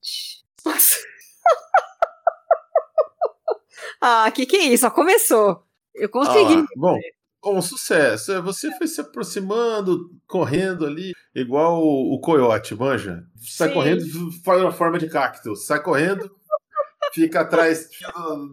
[0.65, 0.99] Nossa.
[4.01, 4.81] ah, que que é isso?
[4.81, 5.65] Só começou.
[5.93, 6.55] Eu consegui.
[6.55, 6.97] Ah, bom,
[7.41, 8.31] bom, sucesso.
[8.31, 13.23] É, você foi se aproximando, correndo ali, igual o, o coiote, manja?
[13.37, 13.73] Sai Sim.
[13.73, 15.55] correndo, faz uma forma de cacto.
[15.55, 16.35] Sai correndo,
[17.13, 17.89] fica atrás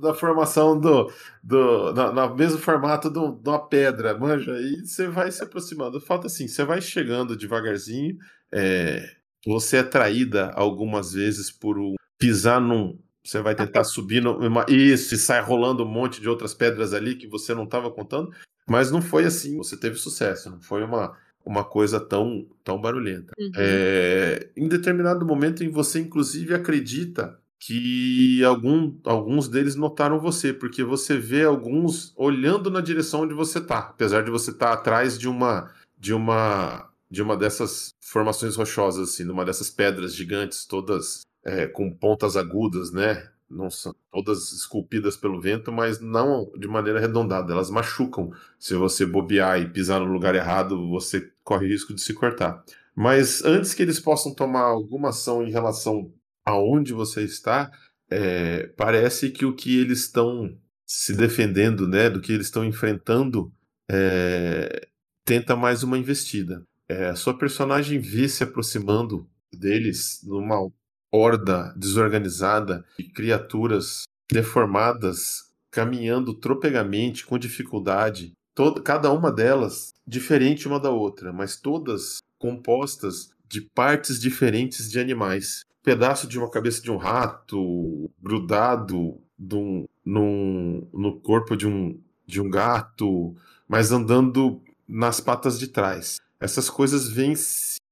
[0.00, 1.10] da formação do.
[1.42, 4.52] do no, no mesmo formato de uma pedra, manja.
[4.60, 6.00] E você vai se aproximando.
[6.00, 8.16] Falta assim, você vai chegando devagarzinho.
[8.52, 9.04] É,
[9.46, 12.98] você é traída algumas vezes por um, pisar num.
[13.24, 17.14] Você vai tentar subir numa, isso e sai rolando um monte de outras pedras ali
[17.14, 18.30] que você não estava contando.
[18.68, 19.56] Mas não foi assim.
[19.56, 20.50] Você teve sucesso.
[20.50, 23.32] Não foi uma uma coisa tão, tão barulhenta.
[23.38, 23.50] Uhum.
[23.56, 30.82] É, em determinado momento em você, inclusive, acredita que algum, alguns deles notaram você, porque
[30.82, 35.18] você vê alguns olhando na direção onde você está, apesar de você estar tá atrás
[35.18, 41.22] de uma de uma de uma dessas formações rochosas, assim, numa dessas pedras gigantes, todas
[41.44, 43.28] é, com pontas agudas, né?
[43.50, 47.52] Não são todas esculpidas pelo vento, mas não de maneira arredondada.
[47.52, 48.30] Elas machucam.
[48.58, 52.64] Se você bobear e pisar no lugar errado, você corre risco de se cortar.
[52.94, 56.12] Mas antes que eles possam tomar alguma ação em relação
[56.50, 57.70] aonde você está,
[58.10, 63.52] é, parece que o que eles estão se defendendo, né, do que eles estão enfrentando,
[63.88, 64.88] é,
[65.24, 66.62] tenta mais uma investida.
[66.88, 70.68] É, a sua personagem vê se aproximando deles numa
[71.12, 80.80] horda desorganizada de criaturas deformadas caminhando tropegamente, com dificuldade, toda, cada uma delas diferente uma
[80.80, 86.90] da outra, mas todas compostas de partes diferentes de animais pedaço de uma cabeça de
[86.90, 93.34] um rato grudado num, no corpo de um, de um gato,
[93.68, 96.20] mas andando nas patas de trás.
[96.38, 97.34] Essas coisas vêm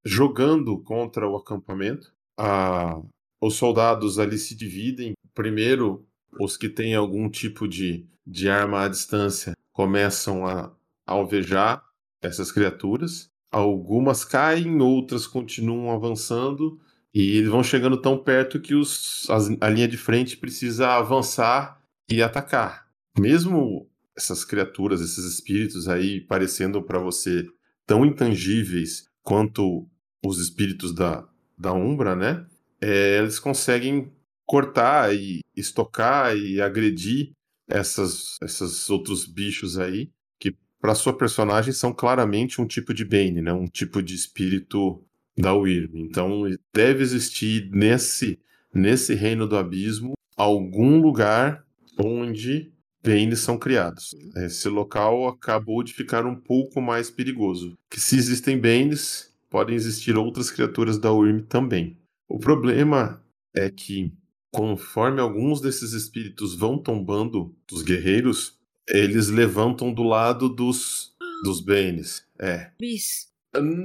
[0.05, 2.13] jogando contra o acampamento.
[2.37, 3.01] Ah,
[3.41, 5.15] os soldados ali se dividem.
[5.35, 6.05] Primeiro,
[6.41, 10.73] os que têm algum tipo de, de arma à distância começam a
[11.07, 11.85] alvejar
[12.21, 13.31] essas criaturas.
[13.51, 16.79] Algumas caem, outras continuam avançando
[17.15, 21.81] E eles vão chegando tão perto que os, as, a linha de frente precisa avançar
[22.09, 22.87] e atacar.
[23.19, 27.47] Mesmo essas criaturas, esses espíritos aí parecendo para você
[27.87, 29.89] tão intangíveis quanto
[30.25, 32.47] os espíritos da, da Umbra, né?
[32.81, 34.13] É, eles conseguem
[34.47, 37.33] cortar e estocar e agredir
[37.69, 43.43] essas, esses outros bichos aí, que para sua personagem são claramente um tipo de Bane,
[43.43, 43.53] né?
[43.53, 45.05] Um tipo de espírito
[45.39, 45.91] da Wyrm.
[45.95, 46.43] Então
[46.75, 48.39] deve existir nesse
[48.75, 51.65] nesse reino do abismo algum lugar
[51.99, 52.73] onde
[53.03, 54.15] Banes são criados.
[54.37, 57.79] Esse local acabou de ficar um pouco mais perigoso.
[57.89, 61.97] Que se existem Banes, podem existir outras criaturas da Wyrm também.
[62.29, 63.23] O problema
[63.55, 64.13] é que
[64.53, 68.59] conforme alguns desses espíritos vão tombando dos guerreiros,
[68.89, 72.27] eles levantam do lado dos dos Banes.
[72.39, 72.71] É.
[72.79, 73.28] Bis.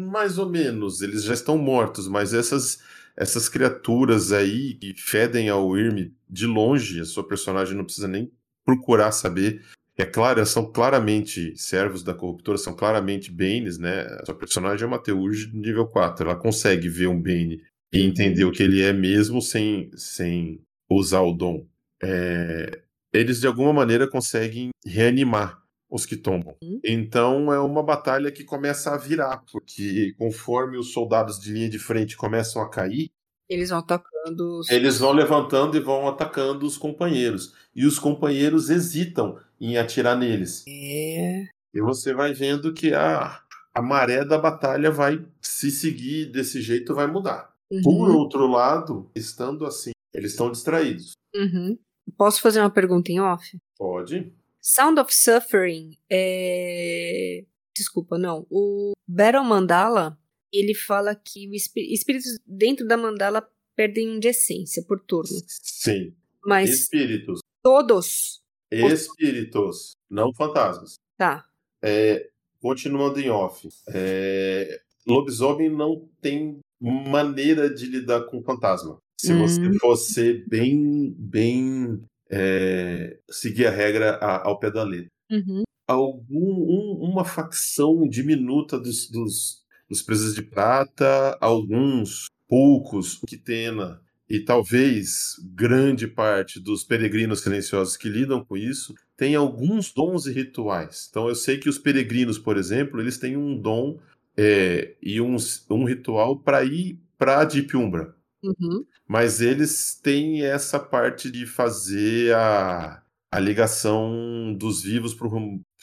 [0.09, 2.79] Mais ou menos, eles já estão mortos, mas essas
[3.15, 8.31] essas criaturas aí que fedem ao Wyrm de longe, a sua personagem não precisa nem
[8.65, 9.61] procurar saber.
[9.95, 14.01] É claro, são claramente servos da corruptora, são claramente Banes, né?
[14.19, 17.61] A sua personagem é uma Teuge nível 4, ela consegue ver um Bane
[17.93, 20.59] e entender o que ele é mesmo sem, sem
[20.89, 21.67] usar o dom.
[22.01, 22.81] É,
[23.13, 25.62] eles de alguma maneira conseguem reanimar
[25.93, 26.55] os que tombam.
[26.63, 26.79] Uhum.
[26.83, 31.77] Então é uma batalha que começa a virar, porque conforme os soldados de linha de
[31.77, 33.11] frente começam a cair,
[33.47, 34.69] Eles vão atacando os.
[34.71, 37.53] eles vão levantando e vão atacando os companheiros.
[37.75, 40.63] E os companheiros hesitam em atirar neles.
[40.67, 41.45] É.
[41.73, 43.39] E você vai vendo que a,
[43.73, 47.53] a maré da batalha vai se seguir desse jeito, vai mudar.
[47.83, 48.17] Por Uhum.
[48.17, 51.13] outro lado, estando assim, eles estão distraídos.
[51.35, 51.77] Uhum.
[52.17, 53.57] Posso fazer uma pergunta em off?
[53.77, 54.31] Pode?
[54.63, 57.43] Sound of Suffering é.
[57.75, 58.45] Desculpa, não.
[58.49, 60.17] O Battle Mandala,
[60.53, 65.27] ele fala que espíritos dentro da mandala perdem de essência por turno.
[65.47, 66.15] Sim.
[66.45, 67.39] Mas Espíritos.
[67.63, 68.41] todos.
[68.71, 70.95] Espíritos, não fantasmas.
[71.17, 71.45] Tá.
[71.81, 72.29] É,
[72.61, 73.67] continuando em off.
[73.87, 78.99] É, lobisomem não tem maneira de lidar com fantasma.
[79.19, 79.39] Se Hum.
[79.47, 82.03] você fosse bem, bem
[82.35, 85.11] é, seguir a regra a- ao pé da letra.
[85.31, 85.63] Uhum.
[85.87, 94.39] algum, um- uma facção diminuta dos, dos, dos presas de prata, alguns poucos Quitena e
[94.39, 101.07] talvez grande parte dos peregrinos silenciosos que lidam com isso tem alguns dons e rituais.
[101.09, 103.99] Então eu sei que os peregrinos, por exemplo, eles têm um dom
[104.37, 105.35] é, e um,
[105.69, 108.15] um ritual para ir para a Deep Umbra.
[108.43, 108.85] Uhum.
[109.07, 115.29] Mas eles têm essa parte de fazer a, a ligação dos vivos pro,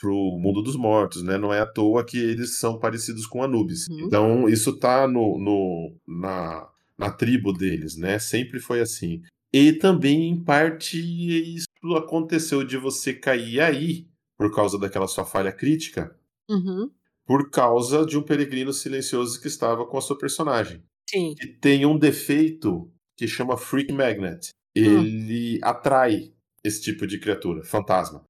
[0.00, 1.38] pro mundo dos mortos, né?
[1.38, 3.88] Não é à toa que eles são parecidos com Anubis.
[3.88, 4.00] Uhum.
[4.00, 8.18] Então, isso tá no, no, na, na tribo deles, né?
[8.18, 9.22] Sempre foi assim.
[9.52, 10.96] E também, em parte,
[11.56, 14.06] isso aconteceu de você cair aí,
[14.36, 16.14] por causa daquela sua falha crítica,
[16.48, 16.90] Uhum.
[17.24, 21.34] por causa de um peregrino silencioso que estava com a sua personagem Sim.
[21.34, 24.50] que tem um defeito que chama Freak Magnet.
[24.74, 26.32] Ele atrai
[26.62, 28.24] esse tipo de criatura, fantasma.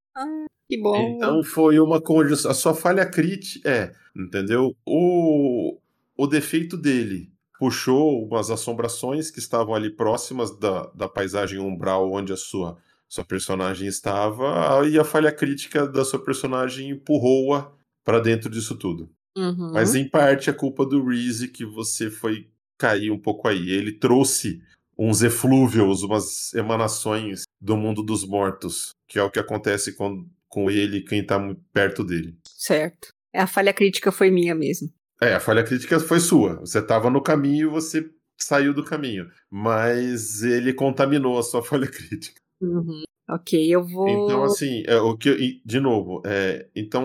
[0.70, 1.16] Que bom.
[1.16, 2.48] Então foi uma conjunção.
[2.48, 4.72] A sua falha crítica é, entendeu?
[4.86, 5.76] O,
[6.16, 12.32] o defeito dele puxou umas assombrações que estavam ali próximas da, da paisagem umbral onde
[12.32, 12.78] a sua,
[13.08, 17.72] sua personagem estava, e a falha crítica da sua personagem empurrou-a
[18.04, 19.10] para dentro disso tudo.
[19.36, 19.72] Uhum.
[19.72, 22.48] Mas em parte a culpa do Reese que você foi
[22.80, 23.70] cair um pouco aí.
[23.70, 24.62] Ele trouxe
[24.98, 30.70] uns eflúvios, umas emanações do mundo dos mortos, que é o que acontece com, com
[30.70, 31.38] ele e quem tá
[31.72, 32.34] perto dele.
[32.48, 33.08] Certo.
[33.34, 34.88] A falha crítica foi minha mesmo.
[35.20, 36.56] É, a falha crítica foi sua.
[36.60, 39.30] Você tava no caminho e você saiu do caminho.
[39.50, 42.40] Mas ele contaminou a sua falha crítica.
[42.60, 43.02] Uhum.
[43.28, 44.08] Ok, eu vou.
[44.08, 47.04] Então, assim, é, o que, de novo, é, então,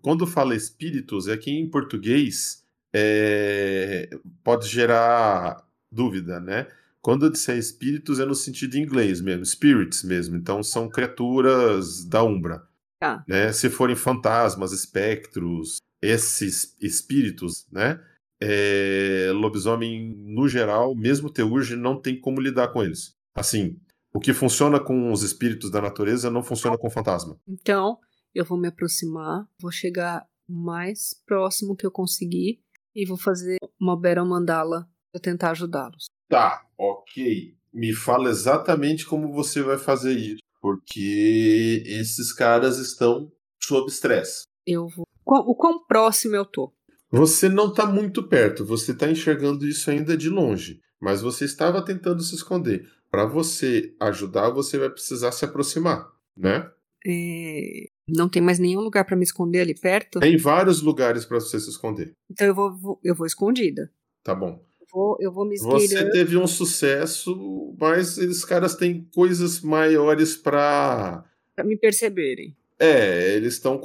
[0.00, 2.61] quando fala espíritos, é que em português
[2.94, 4.10] é,
[4.44, 6.66] pode gerar dúvida, né?
[7.00, 10.36] Quando eu disser espíritos é no sentido inglês mesmo, spirits mesmo.
[10.36, 12.62] Então, são criaturas da Umbra.
[13.00, 13.24] Tá.
[13.26, 13.52] Né?
[13.52, 18.00] Se forem fantasmas, espectros, esses espíritos, né?
[18.40, 23.14] É, lobisomem, no geral, mesmo Teurge, não tem como lidar com eles.
[23.34, 23.78] Assim,
[24.12, 27.36] o que funciona com os espíritos da natureza não funciona com fantasma.
[27.48, 27.98] Então,
[28.34, 32.60] eu vou me aproximar, vou chegar o mais próximo que eu conseguir
[32.94, 36.06] e vou fazer uma Battle Mandala pra tentar ajudá-los.
[36.28, 37.54] Tá, ok.
[37.72, 40.42] Me fala exatamente como você vai fazer isso.
[40.60, 43.30] Porque esses caras estão
[43.62, 44.44] sob estresse.
[44.66, 45.06] Eu vou.
[45.24, 46.72] O quão próximo eu tô?
[47.10, 50.80] Você não está muito perto, você está enxergando isso ainda de longe.
[51.00, 52.88] mas você estava tentando se esconder.
[53.10, 56.70] Para você ajudar, você vai precisar se aproximar, né?
[57.04, 60.20] É, Não tem mais nenhum lugar pra me esconder ali perto?
[60.20, 62.12] Tem vários lugares para você se esconder.
[62.30, 63.90] Então eu vou, vou- eu vou escondida.
[64.24, 64.60] Tá bom.
[64.80, 66.10] Eu vou, eu vou me Você esgueirando.
[66.12, 71.24] teve um sucesso, mas esses caras têm coisas maiores para
[71.54, 72.56] Pra me perceberem.
[72.78, 73.80] É, eles estão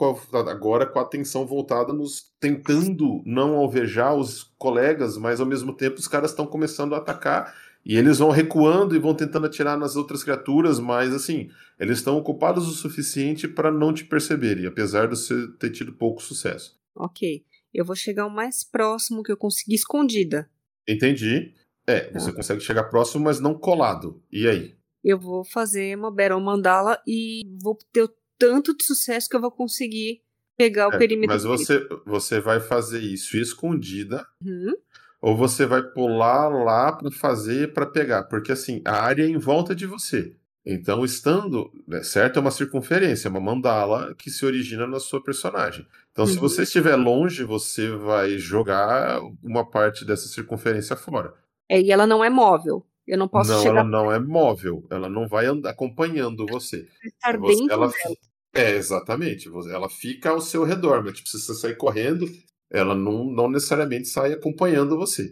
[0.50, 6.00] agora com a atenção voltada nos tentando não alvejar os colegas, mas ao mesmo tempo
[6.00, 7.54] os caras estão começando a atacar
[7.88, 12.18] e eles vão recuando e vão tentando atirar nas outras criaturas, mas assim, eles estão
[12.18, 16.78] ocupados o suficiente para não te perceberem, apesar de você ter tido pouco sucesso.
[16.96, 17.46] Ok.
[17.74, 20.50] Eu vou chegar o mais próximo que eu conseguir escondida.
[20.88, 21.54] Entendi.
[21.86, 22.36] É, você Tá.
[22.38, 24.22] consegue chegar próximo, mas não colado.
[24.32, 24.76] E aí?
[25.04, 29.42] Eu vou fazer uma Battle Mandala e vou ter o tanto de sucesso que eu
[29.42, 30.22] vou conseguir
[30.58, 31.34] pegar o É, perímetro.
[31.34, 34.74] mas você, você vai fazer isso escondida Uhum.
[35.22, 39.38] Ou você vai pular lá para fazer para pegar, porque assim, a área é em
[39.38, 40.36] volta de você.
[40.70, 45.24] Então, estando, né, certo, é uma circunferência, é uma mandala que se origina na sua
[45.24, 45.88] personagem.
[46.12, 46.42] Então, se Uhum.
[46.42, 51.34] você estiver longe, você vai jogar uma parte dessa circunferência fora.
[51.70, 52.86] É, e ela não é móvel.
[53.08, 56.86] Eu não posso não, chegar ela não é móvel, ela não vai andar acompanhando você.
[57.02, 58.16] estar Você- dentro ela, dela.
[58.54, 59.48] é, exatamente.
[59.72, 62.26] Ela fica ao seu redor, mas tipo, se você sair correndo,
[62.72, 65.32] ela não, não necessariamente sai acompanhando você.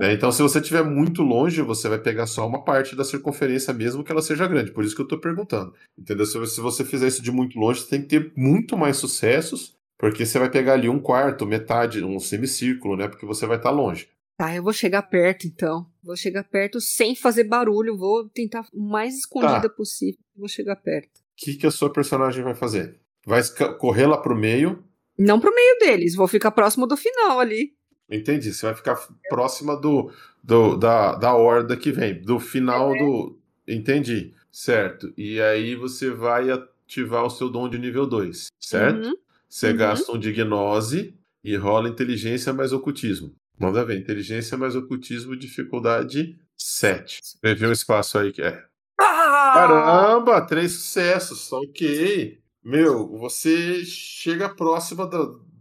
[0.00, 0.12] Né?
[0.12, 4.02] Então, se você estiver muito longe, você vai pegar só uma parte da circunferência, mesmo
[4.02, 4.72] que ela seja grande.
[4.72, 5.72] Por isso que eu estou perguntando.
[5.96, 6.26] Entendeu?
[6.26, 9.74] Se, se você fizer isso de muito longe, você tem que ter muito mais sucessos,
[9.96, 13.06] porque você vai pegar ali um quarto, metade, um semicírculo, né?
[13.06, 14.08] Porque você vai estar longe.
[14.36, 15.86] Tá, eu vou chegar perto então.
[16.02, 17.96] Vou chegar perto sem fazer barulho.
[17.96, 19.68] Vou tentar o mais escondida Tá.
[19.68, 20.18] possível.
[20.36, 21.18] Vou chegar perto.
[21.18, 22.98] O que, que a sua personagem vai fazer?
[23.24, 23.40] Vai
[23.78, 24.82] correr lá pro meio.
[25.18, 27.72] Não pro meio deles, vou ficar próximo do final ali.
[28.10, 28.52] Entendi.
[28.52, 28.96] Você vai ficar
[29.28, 33.38] próxima do, do da, da horda que vem, do final do.
[33.66, 34.34] Entendi.
[34.50, 35.12] Certo.
[35.16, 39.06] E aí você vai ativar o seu dom de nível 2, certo?
[39.06, 39.14] Uhum.
[39.48, 39.76] Você Uhum.
[39.76, 43.34] gasta um de gnose e rola inteligência mais ocultismo.
[43.58, 47.20] Manda ver, inteligência mais ocultismo, dificuldade 7.
[47.22, 48.62] Você viu o espaço aí que é.
[49.00, 49.52] Ah!
[49.54, 52.38] Caramba, três sucessos, ok.
[52.64, 55.06] Meu, você chega próxima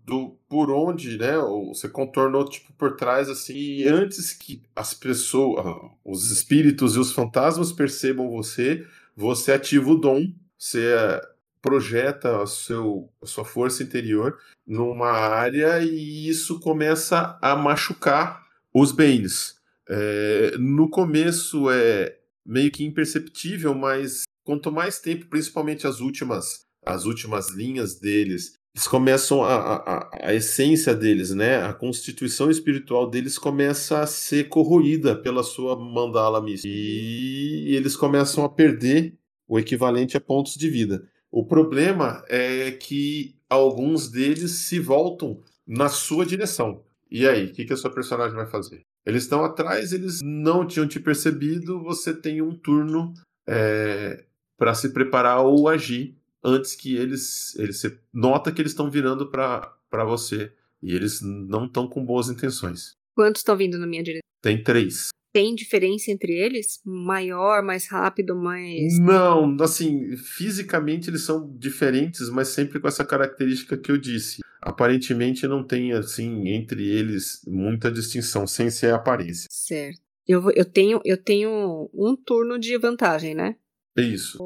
[0.06, 1.38] do, por onde, né?
[1.70, 7.00] Você contornou tipo por trás assim, e antes que as pessoas, ah, os espíritos e
[7.00, 8.86] os fantasmas percebam você,
[9.16, 11.22] você ativa o dom, você eh,
[11.62, 18.92] projeta o seu, a sua força interior numa área e isso começa a machucar os
[18.92, 19.60] Banes.
[19.90, 27.06] É, no começo é meio que imperceptível, mas quanto mais tempo, principalmente as últimas, as
[27.06, 31.58] últimas linhas deles, eles começam a, a, a- essência deles, né?
[31.64, 36.74] A constituição espiritual deles começa a ser corroída pela sua mandala mística.
[36.74, 39.18] E eles começam a perder
[39.48, 41.04] o equivalente a pontos de vida.
[41.30, 46.84] O problema é que alguns deles se voltam na sua direção.
[47.10, 48.82] E aí, o que, que a sua personagem vai fazer?
[49.06, 53.14] Eles estão atrás, eles não tinham te percebido, você tem um turno
[54.58, 57.56] para se preparar ou agir antes que eles.
[57.58, 60.52] eles você nota que eles estão virando para você.
[60.82, 62.96] E eles não estão com boas intenções.
[63.16, 64.22] Quantos estão vindo na minha direção?
[64.42, 65.10] Tem três.
[65.32, 66.82] Tem diferença entre eles?
[66.84, 69.00] Maior, mais rápido, mais.
[69.00, 74.42] Não, assim, fisicamente eles são diferentes, mas sempre com essa característica que eu disse.
[74.62, 79.48] Aparentemente não tem, assim, entre eles muita distinção, sem ser a aparência.
[79.50, 80.02] Certo.
[80.28, 83.56] Eu, eu, tenho, eu tenho um turno de vantagem, né?
[83.98, 84.38] É isso.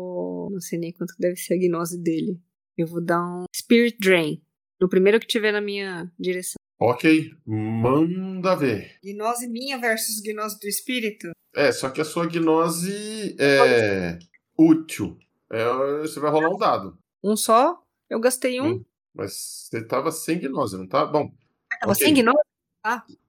[0.51, 2.39] Não sei nem quanto que deve ser a gnose dele.
[2.77, 4.41] Eu vou dar um Spirit Drain.
[4.79, 6.55] No primeiro que tiver na minha direção.
[6.79, 8.97] Ok, manda ver.
[9.01, 11.31] Gnose minha versus gnose do espírito?
[11.55, 14.19] É, só que a sua gnose é
[14.57, 15.17] útil.
[15.49, 15.63] É,
[16.01, 16.97] você vai rolar um dado.
[17.23, 17.81] Um só?
[18.09, 18.73] Eu gastei um.
[18.73, 18.85] Hum.
[19.13, 21.05] Mas você tava sem gnose, não tá?
[21.05, 21.31] Bom,
[21.79, 22.05] Tava ok.
[22.05, 22.37] sem gnose?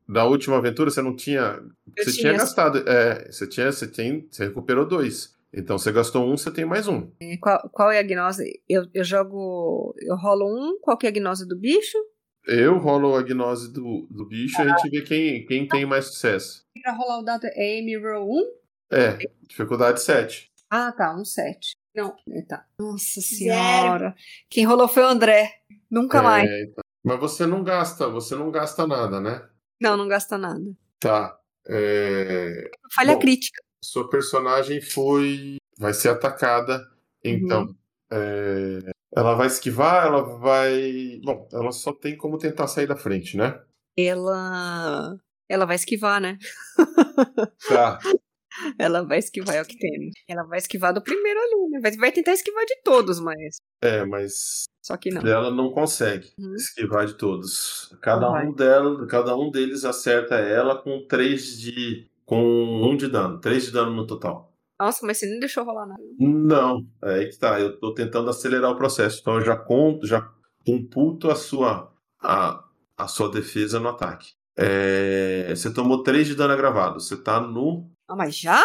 [0.09, 1.63] da última aventura você não tinha.
[1.97, 2.31] Eu você tinha.
[2.31, 2.89] tinha gastado.
[2.89, 3.71] É, você tinha.
[3.71, 4.27] Você tem.
[4.31, 5.36] Você recuperou dois.
[5.57, 7.11] Então você gastou um, você tem mais um.
[7.41, 8.61] Qual, qual é a gnose?
[8.69, 9.95] Eu, eu jogo.
[9.99, 10.79] Eu rolo um.
[10.81, 11.97] Qual que é a gnose do bicho?
[12.47, 16.05] Eu rolo a gnose do, do bicho e a gente vê quem, quem tem mais
[16.05, 16.63] sucesso.
[16.83, 18.97] Pra rolar o dado é Amy Roll 1?
[18.97, 20.53] É, dificuldade 7.
[20.71, 21.75] Ah, tá, um 7.
[21.95, 22.67] Não, é, tá.
[22.79, 24.15] Nossa senhora.
[24.51, 25.61] Quem rolou foi o André.
[25.91, 26.49] Nunca mais.
[26.49, 26.85] É, então.
[27.03, 29.49] Mas você não gasta, você não gasta nada, né?
[29.81, 30.77] Não, não gasta nada.
[31.01, 31.41] Tá.
[31.67, 33.21] É, Falha Bom.
[33.21, 33.61] crítica.
[33.83, 35.57] Sua personagem foi.
[35.79, 36.81] vai ser atacada.
[37.25, 37.75] Então.
[38.11, 38.79] é,
[39.15, 41.21] ela vai esquivar, ela vai.
[41.25, 43.61] Bom, ela só tem como tentar sair da frente, né?
[43.97, 45.17] Ela.
[45.49, 46.39] Ela vai esquivar, né?
[47.69, 47.99] Tá.
[48.79, 50.11] Ela vai esquivar, é o que tem.
[50.29, 51.91] Ela vai esquivar do primeiro ali, né?
[51.99, 53.57] Vai, tentar esquivar de todos, mas.
[53.83, 55.21] É, mas Só que não.
[55.27, 56.55] ela não consegue Uhum.
[56.55, 57.95] esquivar de todos.
[58.01, 58.47] Cada Não vai.
[58.47, 62.09] um dela, cada um deles acerta ela com 3 de.
[62.27, 62.43] Com
[62.83, 63.41] um de dano.
[63.41, 64.53] 3 de dano no total.
[64.79, 66.03] Nossa, mas você nem deixou rolar nada.
[66.19, 67.59] Não, é aí que tá.
[67.59, 69.21] Eu tô tentando acelerar o processo.
[69.21, 70.31] Então eu já conto, já
[70.67, 72.63] computo a sua, a,
[72.99, 74.35] a sua defesa no ataque.
[74.59, 77.01] É, você tomou 3 de dano agravado.
[77.01, 77.91] Você tá no.
[78.09, 78.63] Ah, mas já?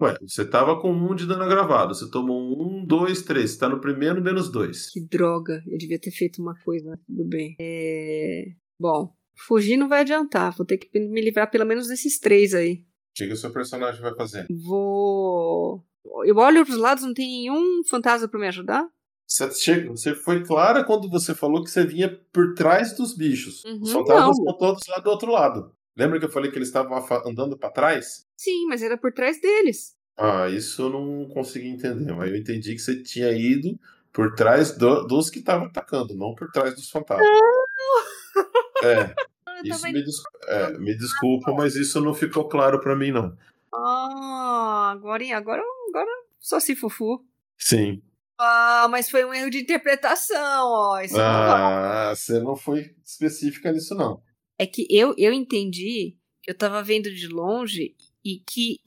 [0.00, 1.94] Ué, você tava com 1 de dano agravado.
[1.94, 3.50] Você tomou 1, 2, 3.
[3.50, 4.90] Você tá no primeiro menos 2.
[4.90, 5.62] Que droga.
[5.66, 6.98] Eu devia ter feito uma coisa.
[7.06, 7.56] Tudo bem.
[7.60, 8.44] É...
[8.80, 10.54] Bom, fugir não vai adiantar.
[10.56, 12.84] Vou ter que me livrar pelo menos desses três aí.
[13.12, 14.46] O que, o seu personagem vai fazer?
[14.64, 15.84] Vou.
[16.24, 18.86] Eu olho pros lados, não tem nenhum fantasma pra me ajudar?
[19.28, 23.64] Você, você foi clara quando você falou que você vinha por trás dos bichos.
[23.64, 24.44] Uhum, Os fantasmas não.
[24.44, 25.72] estão todos lá do outro lado.
[25.96, 26.96] Lembra que eu falei que eles estavam
[27.26, 28.26] andando pra trás?
[28.36, 29.94] Sim, mas era por trás deles.
[30.16, 32.12] Ah, isso eu não consegui entender.
[32.14, 33.78] Mas eu entendi que você tinha ido
[34.12, 37.26] por trás do- dos que estavam atacando, não por trás dos fantasmas.
[38.82, 39.31] É, Ah, eu
[39.68, 40.02] isso me,
[40.46, 43.36] é, me desculpa, mas isso não ficou claro pra mim, não.
[43.74, 46.10] Ah, agora, agora, agora
[46.40, 47.24] só se fufu.
[47.58, 48.02] Sim.
[48.38, 51.00] Ah, mas foi um erro de interpretação, ó.
[51.00, 51.22] Isso não.
[51.22, 54.22] Ah, você não foi específica nisso, não.
[54.58, 57.94] É que eu, eu entendi que eu tava vendo de longe
[58.24, 58.80] e que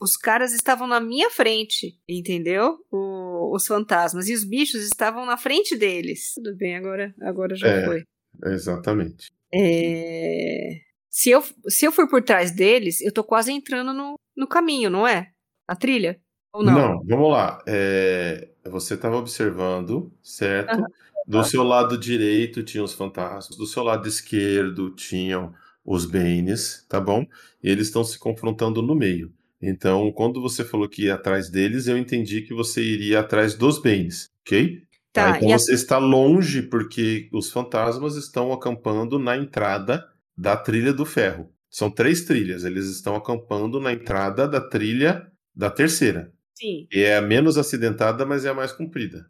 [0.00, 2.78] os caras estavam na minha frente, entendeu?
[2.90, 4.28] O- os fantasmas.
[4.28, 6.32] E os bichos estavam na frente deles.
[6.36, 7.84] Tudo bem, agora, agora já É.
[7.84, 8.04] foi.
[8.46, 9.30] Exatamente.
[9.52, 14.46] É, Se, eu, se eu for por trás deles, eu tô quase entrando no, no
[14.46, 15.32] caminho, não é?
[15.66, 16.20] A trilha?
[16.52, 17.02] Ou não?
[17.04, 17.62] vamos lá.
[17.66, 20.70] É, você estava observando, certo?
[20.74, 20.86] Aham.
[21.26, 27.00] Do seu lado direito tinham os fantasmas, do seu lado esquerdo tinham os Banes, tá
[27.00, 27.24] bom?
[27.62, 29.32] E eles estão se confrontando no meio.
[29.62, 33.80] Então, quando você falou que ia atrás deles, eu entendi que você iria atrás dos
[33.80, 34.82] Banes, ok?
[35.12, 40.06] Tá, Ah, então e a- você está longe porque os fantasmas estão acampando na entrada
[40.36, 41.52] da trilha do ferro.
[41.68, 46.32] São três trilhas, eles estão acampando na entrada da trilha da terceira.
[46.56, 46.86] Sim.
[46.92, 49.24] E é a menos acidentada, mas é a mais comprida.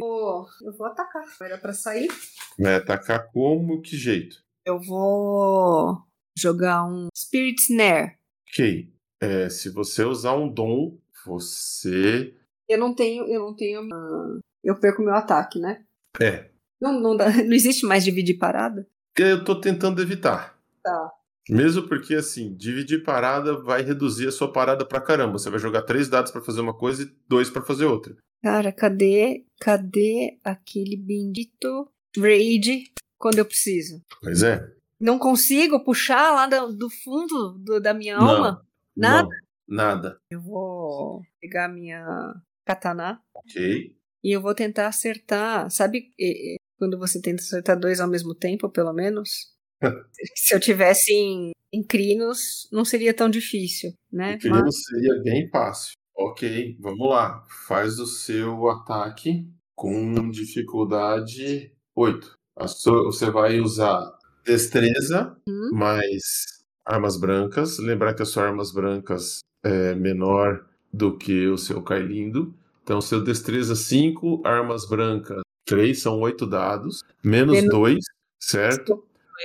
[0.00, 1.22] Pô, eu vou atacar.
[1.40, 2.08] Era pra sair?
[2.58, 3.80] Vai atacar como?
[3.80, 4.36] Que jeito?
[4.66, 5.98] Eu vou
[6.36, 8.16] jogar um Spirit Snare.
[8.48, 8.92] Ok.
[9.20, 12.34] É, se você usar um dom, você.
[12.68, 13.88] Eu não tenho, eu não tenho.
[13.92, 15.84] ah, eu perco meu ataque, né?
[16.20, 16.50] É.
[16.80, 18.86] Não, não, dá, não existe mais dividir parada?
[19.18, 20.58] Eu tô tentando evitar.
[20.82, 21.10] Tá.
[21.48, 25.32] Mesmo porque, assim, dividir parada vai reduzir a sua parada pra caramba.
[25.38, 28.16] Você vai jogar três dados pra fazer uma coisa e dois pra fazer outra.
[28.42, 32.84] Cara, cadê, cadê aquele bendito raid
[33.18, 34.00] quando eu preciso?
[34.20, 34.68] Pois é.
[35.00, 38.64] Não consigo puxar lá do, do fundo do- da minha alma?
[38.96, 39.28] Nada?
[39.66, 40.18] Não, nada.
[40.30, 42.34] Eu vou pegar minha
[42.64, 43.96] katana Ok.
[44.22, 45.70] E eu vou tentar acertar.
[45.70, 46.10] Sabe
[46.78, 49.52] quando você tenta acertar dois ao mesmo tempo, pelo menos?
[50.36, 54.34] Se eu tivesse em, em crinos, não seria tão difícil, né?
[54.34, 55.94] O que seria bem fácil.
[56.16, 57.44] Ok, vamos lá.
[57.66, 62.34] Faz o seu ataque com dificuldade 8.
[62.56, 64.12] A sua- você vai usar
[64.44, 65.70] destreza Hum?
[65.72, 66.22] mais
[66.84, 67.78] armas brancas.
[67.78, 72.54] Lembrar que as suas armas brancas é menor do que o seu Kailindo.
[72.82, 77.02] Então, seu destreza 5, armas brancas 3, são 8 dados.
[77.24, 78.04] Menos Menos- 2,
[78.40, 79.04] certo?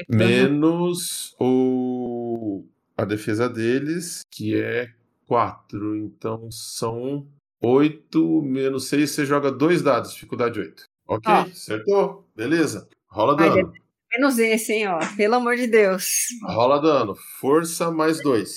[0.09, 2.63] Menos o
[2.95, 4.89] a defesa deles, que é
[5.27, 5.95] 4.
[5.95, 7.27] Então são
[7.61, 10.83] 8 menos 6, você joga dois dados, dificuldade 8.
[11.07, 11.41] Ok, Ó.
[11.41, 12.27] acertou?
[12.35, 12.87] Beleza.
[13.07, 13.73] Rola Ai, dano.
[14.13, 14.99] Menos esse, hein, ó.
[15.15, 16.05] Pelo amor de Deus.
[16.43, 17.15] Rola dano.
[17.39, 18.55] Força mais 2.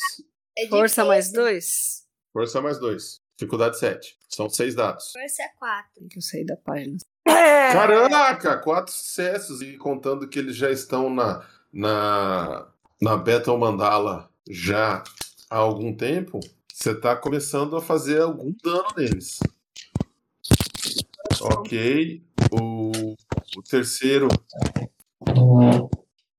[0.58, 2.04] É Força mais dois.
[2.32, 3.20] Força mais 2.
[3.40, 4.18] Dificuldade 7.
[4.28, 5.12] São 6 dados.
[5.12, 5.90] Força 4.
[5.94, 6.98] Tem que eu sair da página.
[7.24, 12.68] Caraca, quatro sucessos e contando que eles já estão na na
[13.00, 15.02] na Battle Mandala já
[15.48, 16.38] há algum tempo,
[16.70, 19.38] você está começando a fazer algum dano neles.
[21.40, 22.22] Ok,
[22.52, 22.90] o,
[23.56, 24.28] o terceiro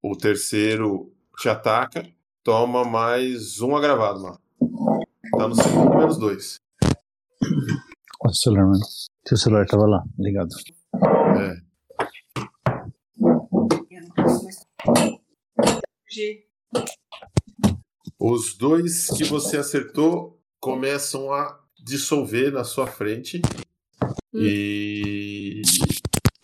[0.04, 2.06] o terceiro te ataca,
[2.44, 4.40] toma mais um agravado, mano.
[5.32, 6.62] Tá no segundo menos dois.
[8.24, 8.86] O celular, mano.
[9.28, 10.56] Seu celular tava lá, ligado.
[11.40, 11.56] É.
[18.20, 23.42] Os dois que você acertou começam a dissolver na sua frente.
[24.34, 25.62] E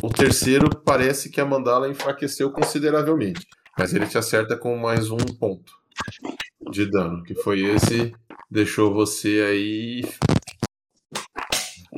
[0.01, 3.45] o terceiro parece que a mandala enfraqueceu consideravelmente.
[3.77, 5.71] Mas ele te acerta com mais um ponto.
[6.71, 8.13] de dano, que foi esse,
[8.49, 10.01] deixou você aí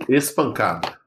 [0.08, 1.00] espancado.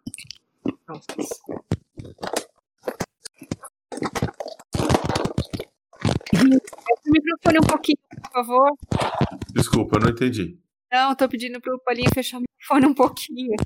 [7.07, 8.79] o microfone um pouquinho, por favor.
[9.53, 10.59] Desculpa, eu não entendi.
[10.91, 13.57] Não, tô pedindo pro Paulinho fechar o microfone um pouquinho.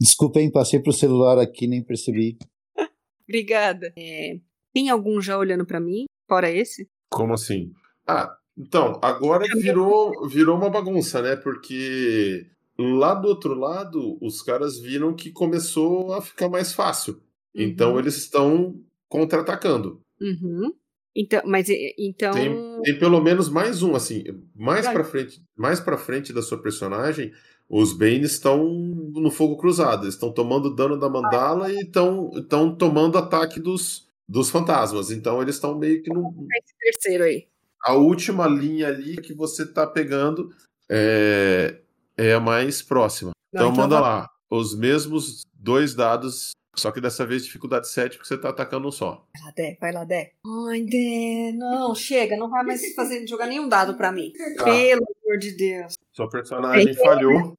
[0.00, 0.50] Desculpa, hein?
[0.50, 2.38] Passei pro celular aqui, nem percebi.
[3.28, 3.92] Obrigada.
[3.96, 4.38] É,
[4.72, 6.88] tem algum já olhando para mim, fora esse?
[7.10, 7.72] Como assim?
[8.06, 11.36] Ah, então, agora virou, virou uma bagunça, né?
[11.36, 12.46] Porque
[12.82, 17.20] lá do outro lado, os caras viram que começou a ficar mais fácil.
[17.54, 17.98] Então, Uhum.
[17.98, 20.00] eles estão contra-atacando.
[20.20, 20.72] Uhum.
[21.14, 21.66] Então, mas
[21.98, 22.32] então.
[22.32, 24.22] Tem, tem pelo menos mais um, assim,
[24.54, 24.94] mais Vai.
[24.94, 27.32] pra frente, mais para frente da sua personagem,
[27.68, 32.74] os Bane estão no fogo cruzado, eles estão tomando dano da mandala e estão estão
[32.74, 35.10] tomando ataque dos, dos fantasmas.
[35.10, 37.46] Então eles estão meio que no, Esse terceiro aí.
[37.84, 40.50] a última linha ali que você tá pegando
[40.88, 41.80] é,
[42.20, 43.30] é a mais próxima.
[43.52, 47.88] Não, Então, então manda vai- lá, os mesmos dois dados, só que dessa vez dificuldade
[47.88, 49.24] 7 porque você tá atacando um só.
[49.34, 50.32] Vai lá, Dé, vai lá, Dé.
[50.68, 54.32] Ai, Dé, não, chega, não vai mais fazer, jogar nenhum dado pra mim.
[54.56, 54.64] Tá.
[54.64, 55.94] Pelo amor de Deus.
[56.12, 57.54] Sua personagem falhou.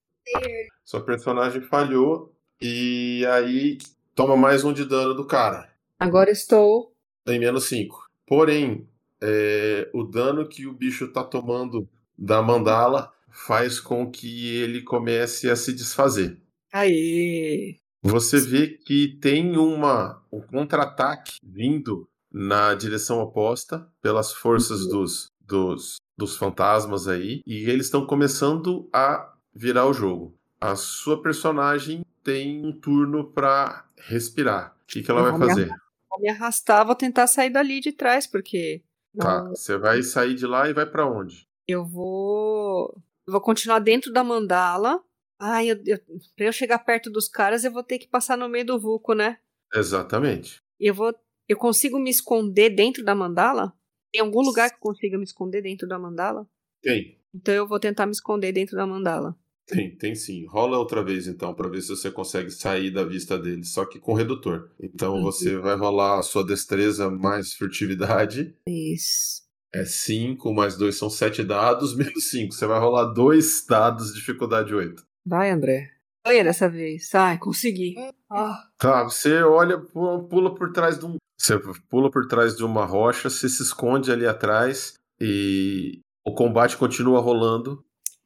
[0.85, 2.31] Sua personagem falhou.
[2.61, 3.79] E aí
[4.13, 5.69] toma mais um de dano do cara.
[5.99, 6.93] Agora estou.
[7.25, 8.05] Tem menos 5.
[8.27, 8.87] Porém,
[9.21, 11.87] é, o dano que o bicho tá tomando
[12.17, 16.39] da mandala faz com que ele comece a se desfazer.
[16.71, 17.77] Aê!
[18.03, 25.97] Você vê que tem uma, um contra-ataque vindo na direção oposta pelas forças dos, dos,
[26.17, 30.35] dos fantasmas aí, e eles estão começando a virar o jogo.
[30.59, 34.75] A sua personagem tem um turno pra respirar.
[34.83, 35.67] O que, que ela Eu vai fazer?
[36.09, 38.83] Vou me arrastar, vou tentar sair dali de trás, porque.
[39.17, 41.45] Tá, não- você vai sair de lá e vai pra onde?
[41.67, 42.95] Eu vou.
[43.31, 45.01] Eu Vou continuar dentro da mandala.
[45.39, 45.97] Ai, eu, eu,
[46.35, 49.13] pra eu chegar perto dos caras, eu vou ter que passar no meio do vulco,
[49.13, 49.37] né?
[49.73, 50.57] Exatamente.
[50.77, 51.15] Eu vou.
[51.47, 53.73] Eu consigo me esconder dentro da mandala?
[54.11, 56.45] Tem algum lugar que eu consiga me esconder dentro da mandala?
[56.81, 59.35] Tem, Então eu vou tentar me esconder dentro da mandala.
[59.65, 60.45] tem, tem sim.
[60.45, 63.99] Rola outra vez então, pra ver se você consegue sair da vista deles, só que
[63.99, 64.69] com redutor.
[64.79, 65.21] Então Uhum.
[65.23, 68.53] você vai rolar a sua destreza mais furtividade.
[68.67, 69.43] Isso.
[69.73, 72.53] É 5, mais 2 são 7 dados, menos 5.
[72.53, 75.03] Você vai rolar dois dados, dificuldade 8.
[75.25, 75.89] Vai, André.
[76.25, 77.13] Ganha dessa vez.
[77.15, 77.95] Ai, consegui.
[78.29, 81.15] Ah, Tá, você olha, pu- pula por trás de um.
[81.39, 81.57] Você
[81.89, 87.19] pula por trás de uma rocha, você se esconde ali atrás e o combate continua
[87.19, 87.83] rolando,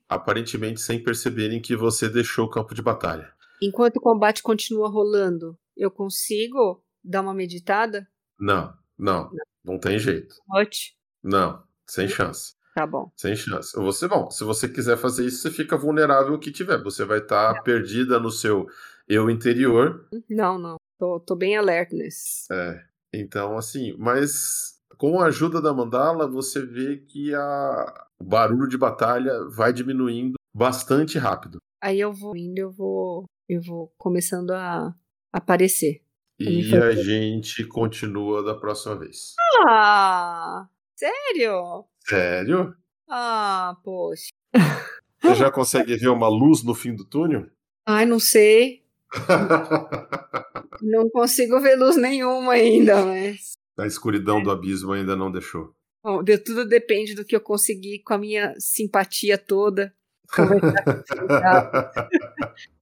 [0.09, 3.31] aparentemente sem perceberem que você deixou o campo de batalha.
[3.61, 8.05] Enquanto o combate continua rolando, eu consigo dar uma meditada?
[8.37, 9.29] Não, não,
[9.63, 10.35] não tem jeito.
[10.53, 10.94] Hot.
[11.25, 12.53] Não, sem chance.
[12.75, 13.11] Tá bom.
[13.17, 13.75] Sem chance.
[13.75, 16.83] Você, bom, se você quiser fazer isso, você fica vulnerável ao que tiver.
[16.83, 18.67] Você vai estar perdida no seu
[19.07, 20.07] eu interior.
[20.29, 20.75] Não, não.
[20.99, 22.45] Tô, tô bem alertness.
[22.51, 22.83] É.
[23.11, 28.05] Então, assim, mas com a ajuda da mandala, você vê que a...
[28.19, 31.57] o barulho de batalha vai diminuindo bastante rápido.
[31.81, 33.25] Aí eu vou indo, eu vou.
[33.49, 34.93] Eu vou começando a
[35.31, 36.01] aparecer.
[36.39, 39.33] E a gente continua da próxima vez.
[39.67, 40.67] Ah!
[40.95, 41.85] Sério?
[42.07, 42.75] Sério?
[43.09, 44.29] Ah, poxa.
[45.21, 47.47] Você já consegue ver uma luz no fim do túnel?
[47.85, 48.83] Ai, não sei.
[50.81, 53.53] Não consigo ver luz nenhuma ainda, mas.
[53.77, 55.73] a escuridão do abismo ainda não deixou.
[56.03, 59.95] Bom, de- tudo depende do que eu conseguir com a minha simpatia toda.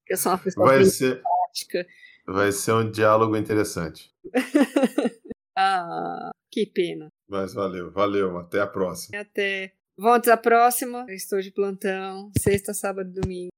[0.09, 1.87] Eu sou uma pessoa Vai bem ser, prática.
[2.25, 4.11] vai ser um diálogo interessante.
[5.55, 7.09] Ah, que pena.
[7.33, 8.37] Mas valeu, valeu.
[8.37, 9.19] Até a próxima.
[9.19, 9.73] Até.
[9.97, 11.03] Vamos à próxima.
[11.09, 12.31] Eu estou de plantão.
[12.37, 13.49] Sexta, sábado e domingo.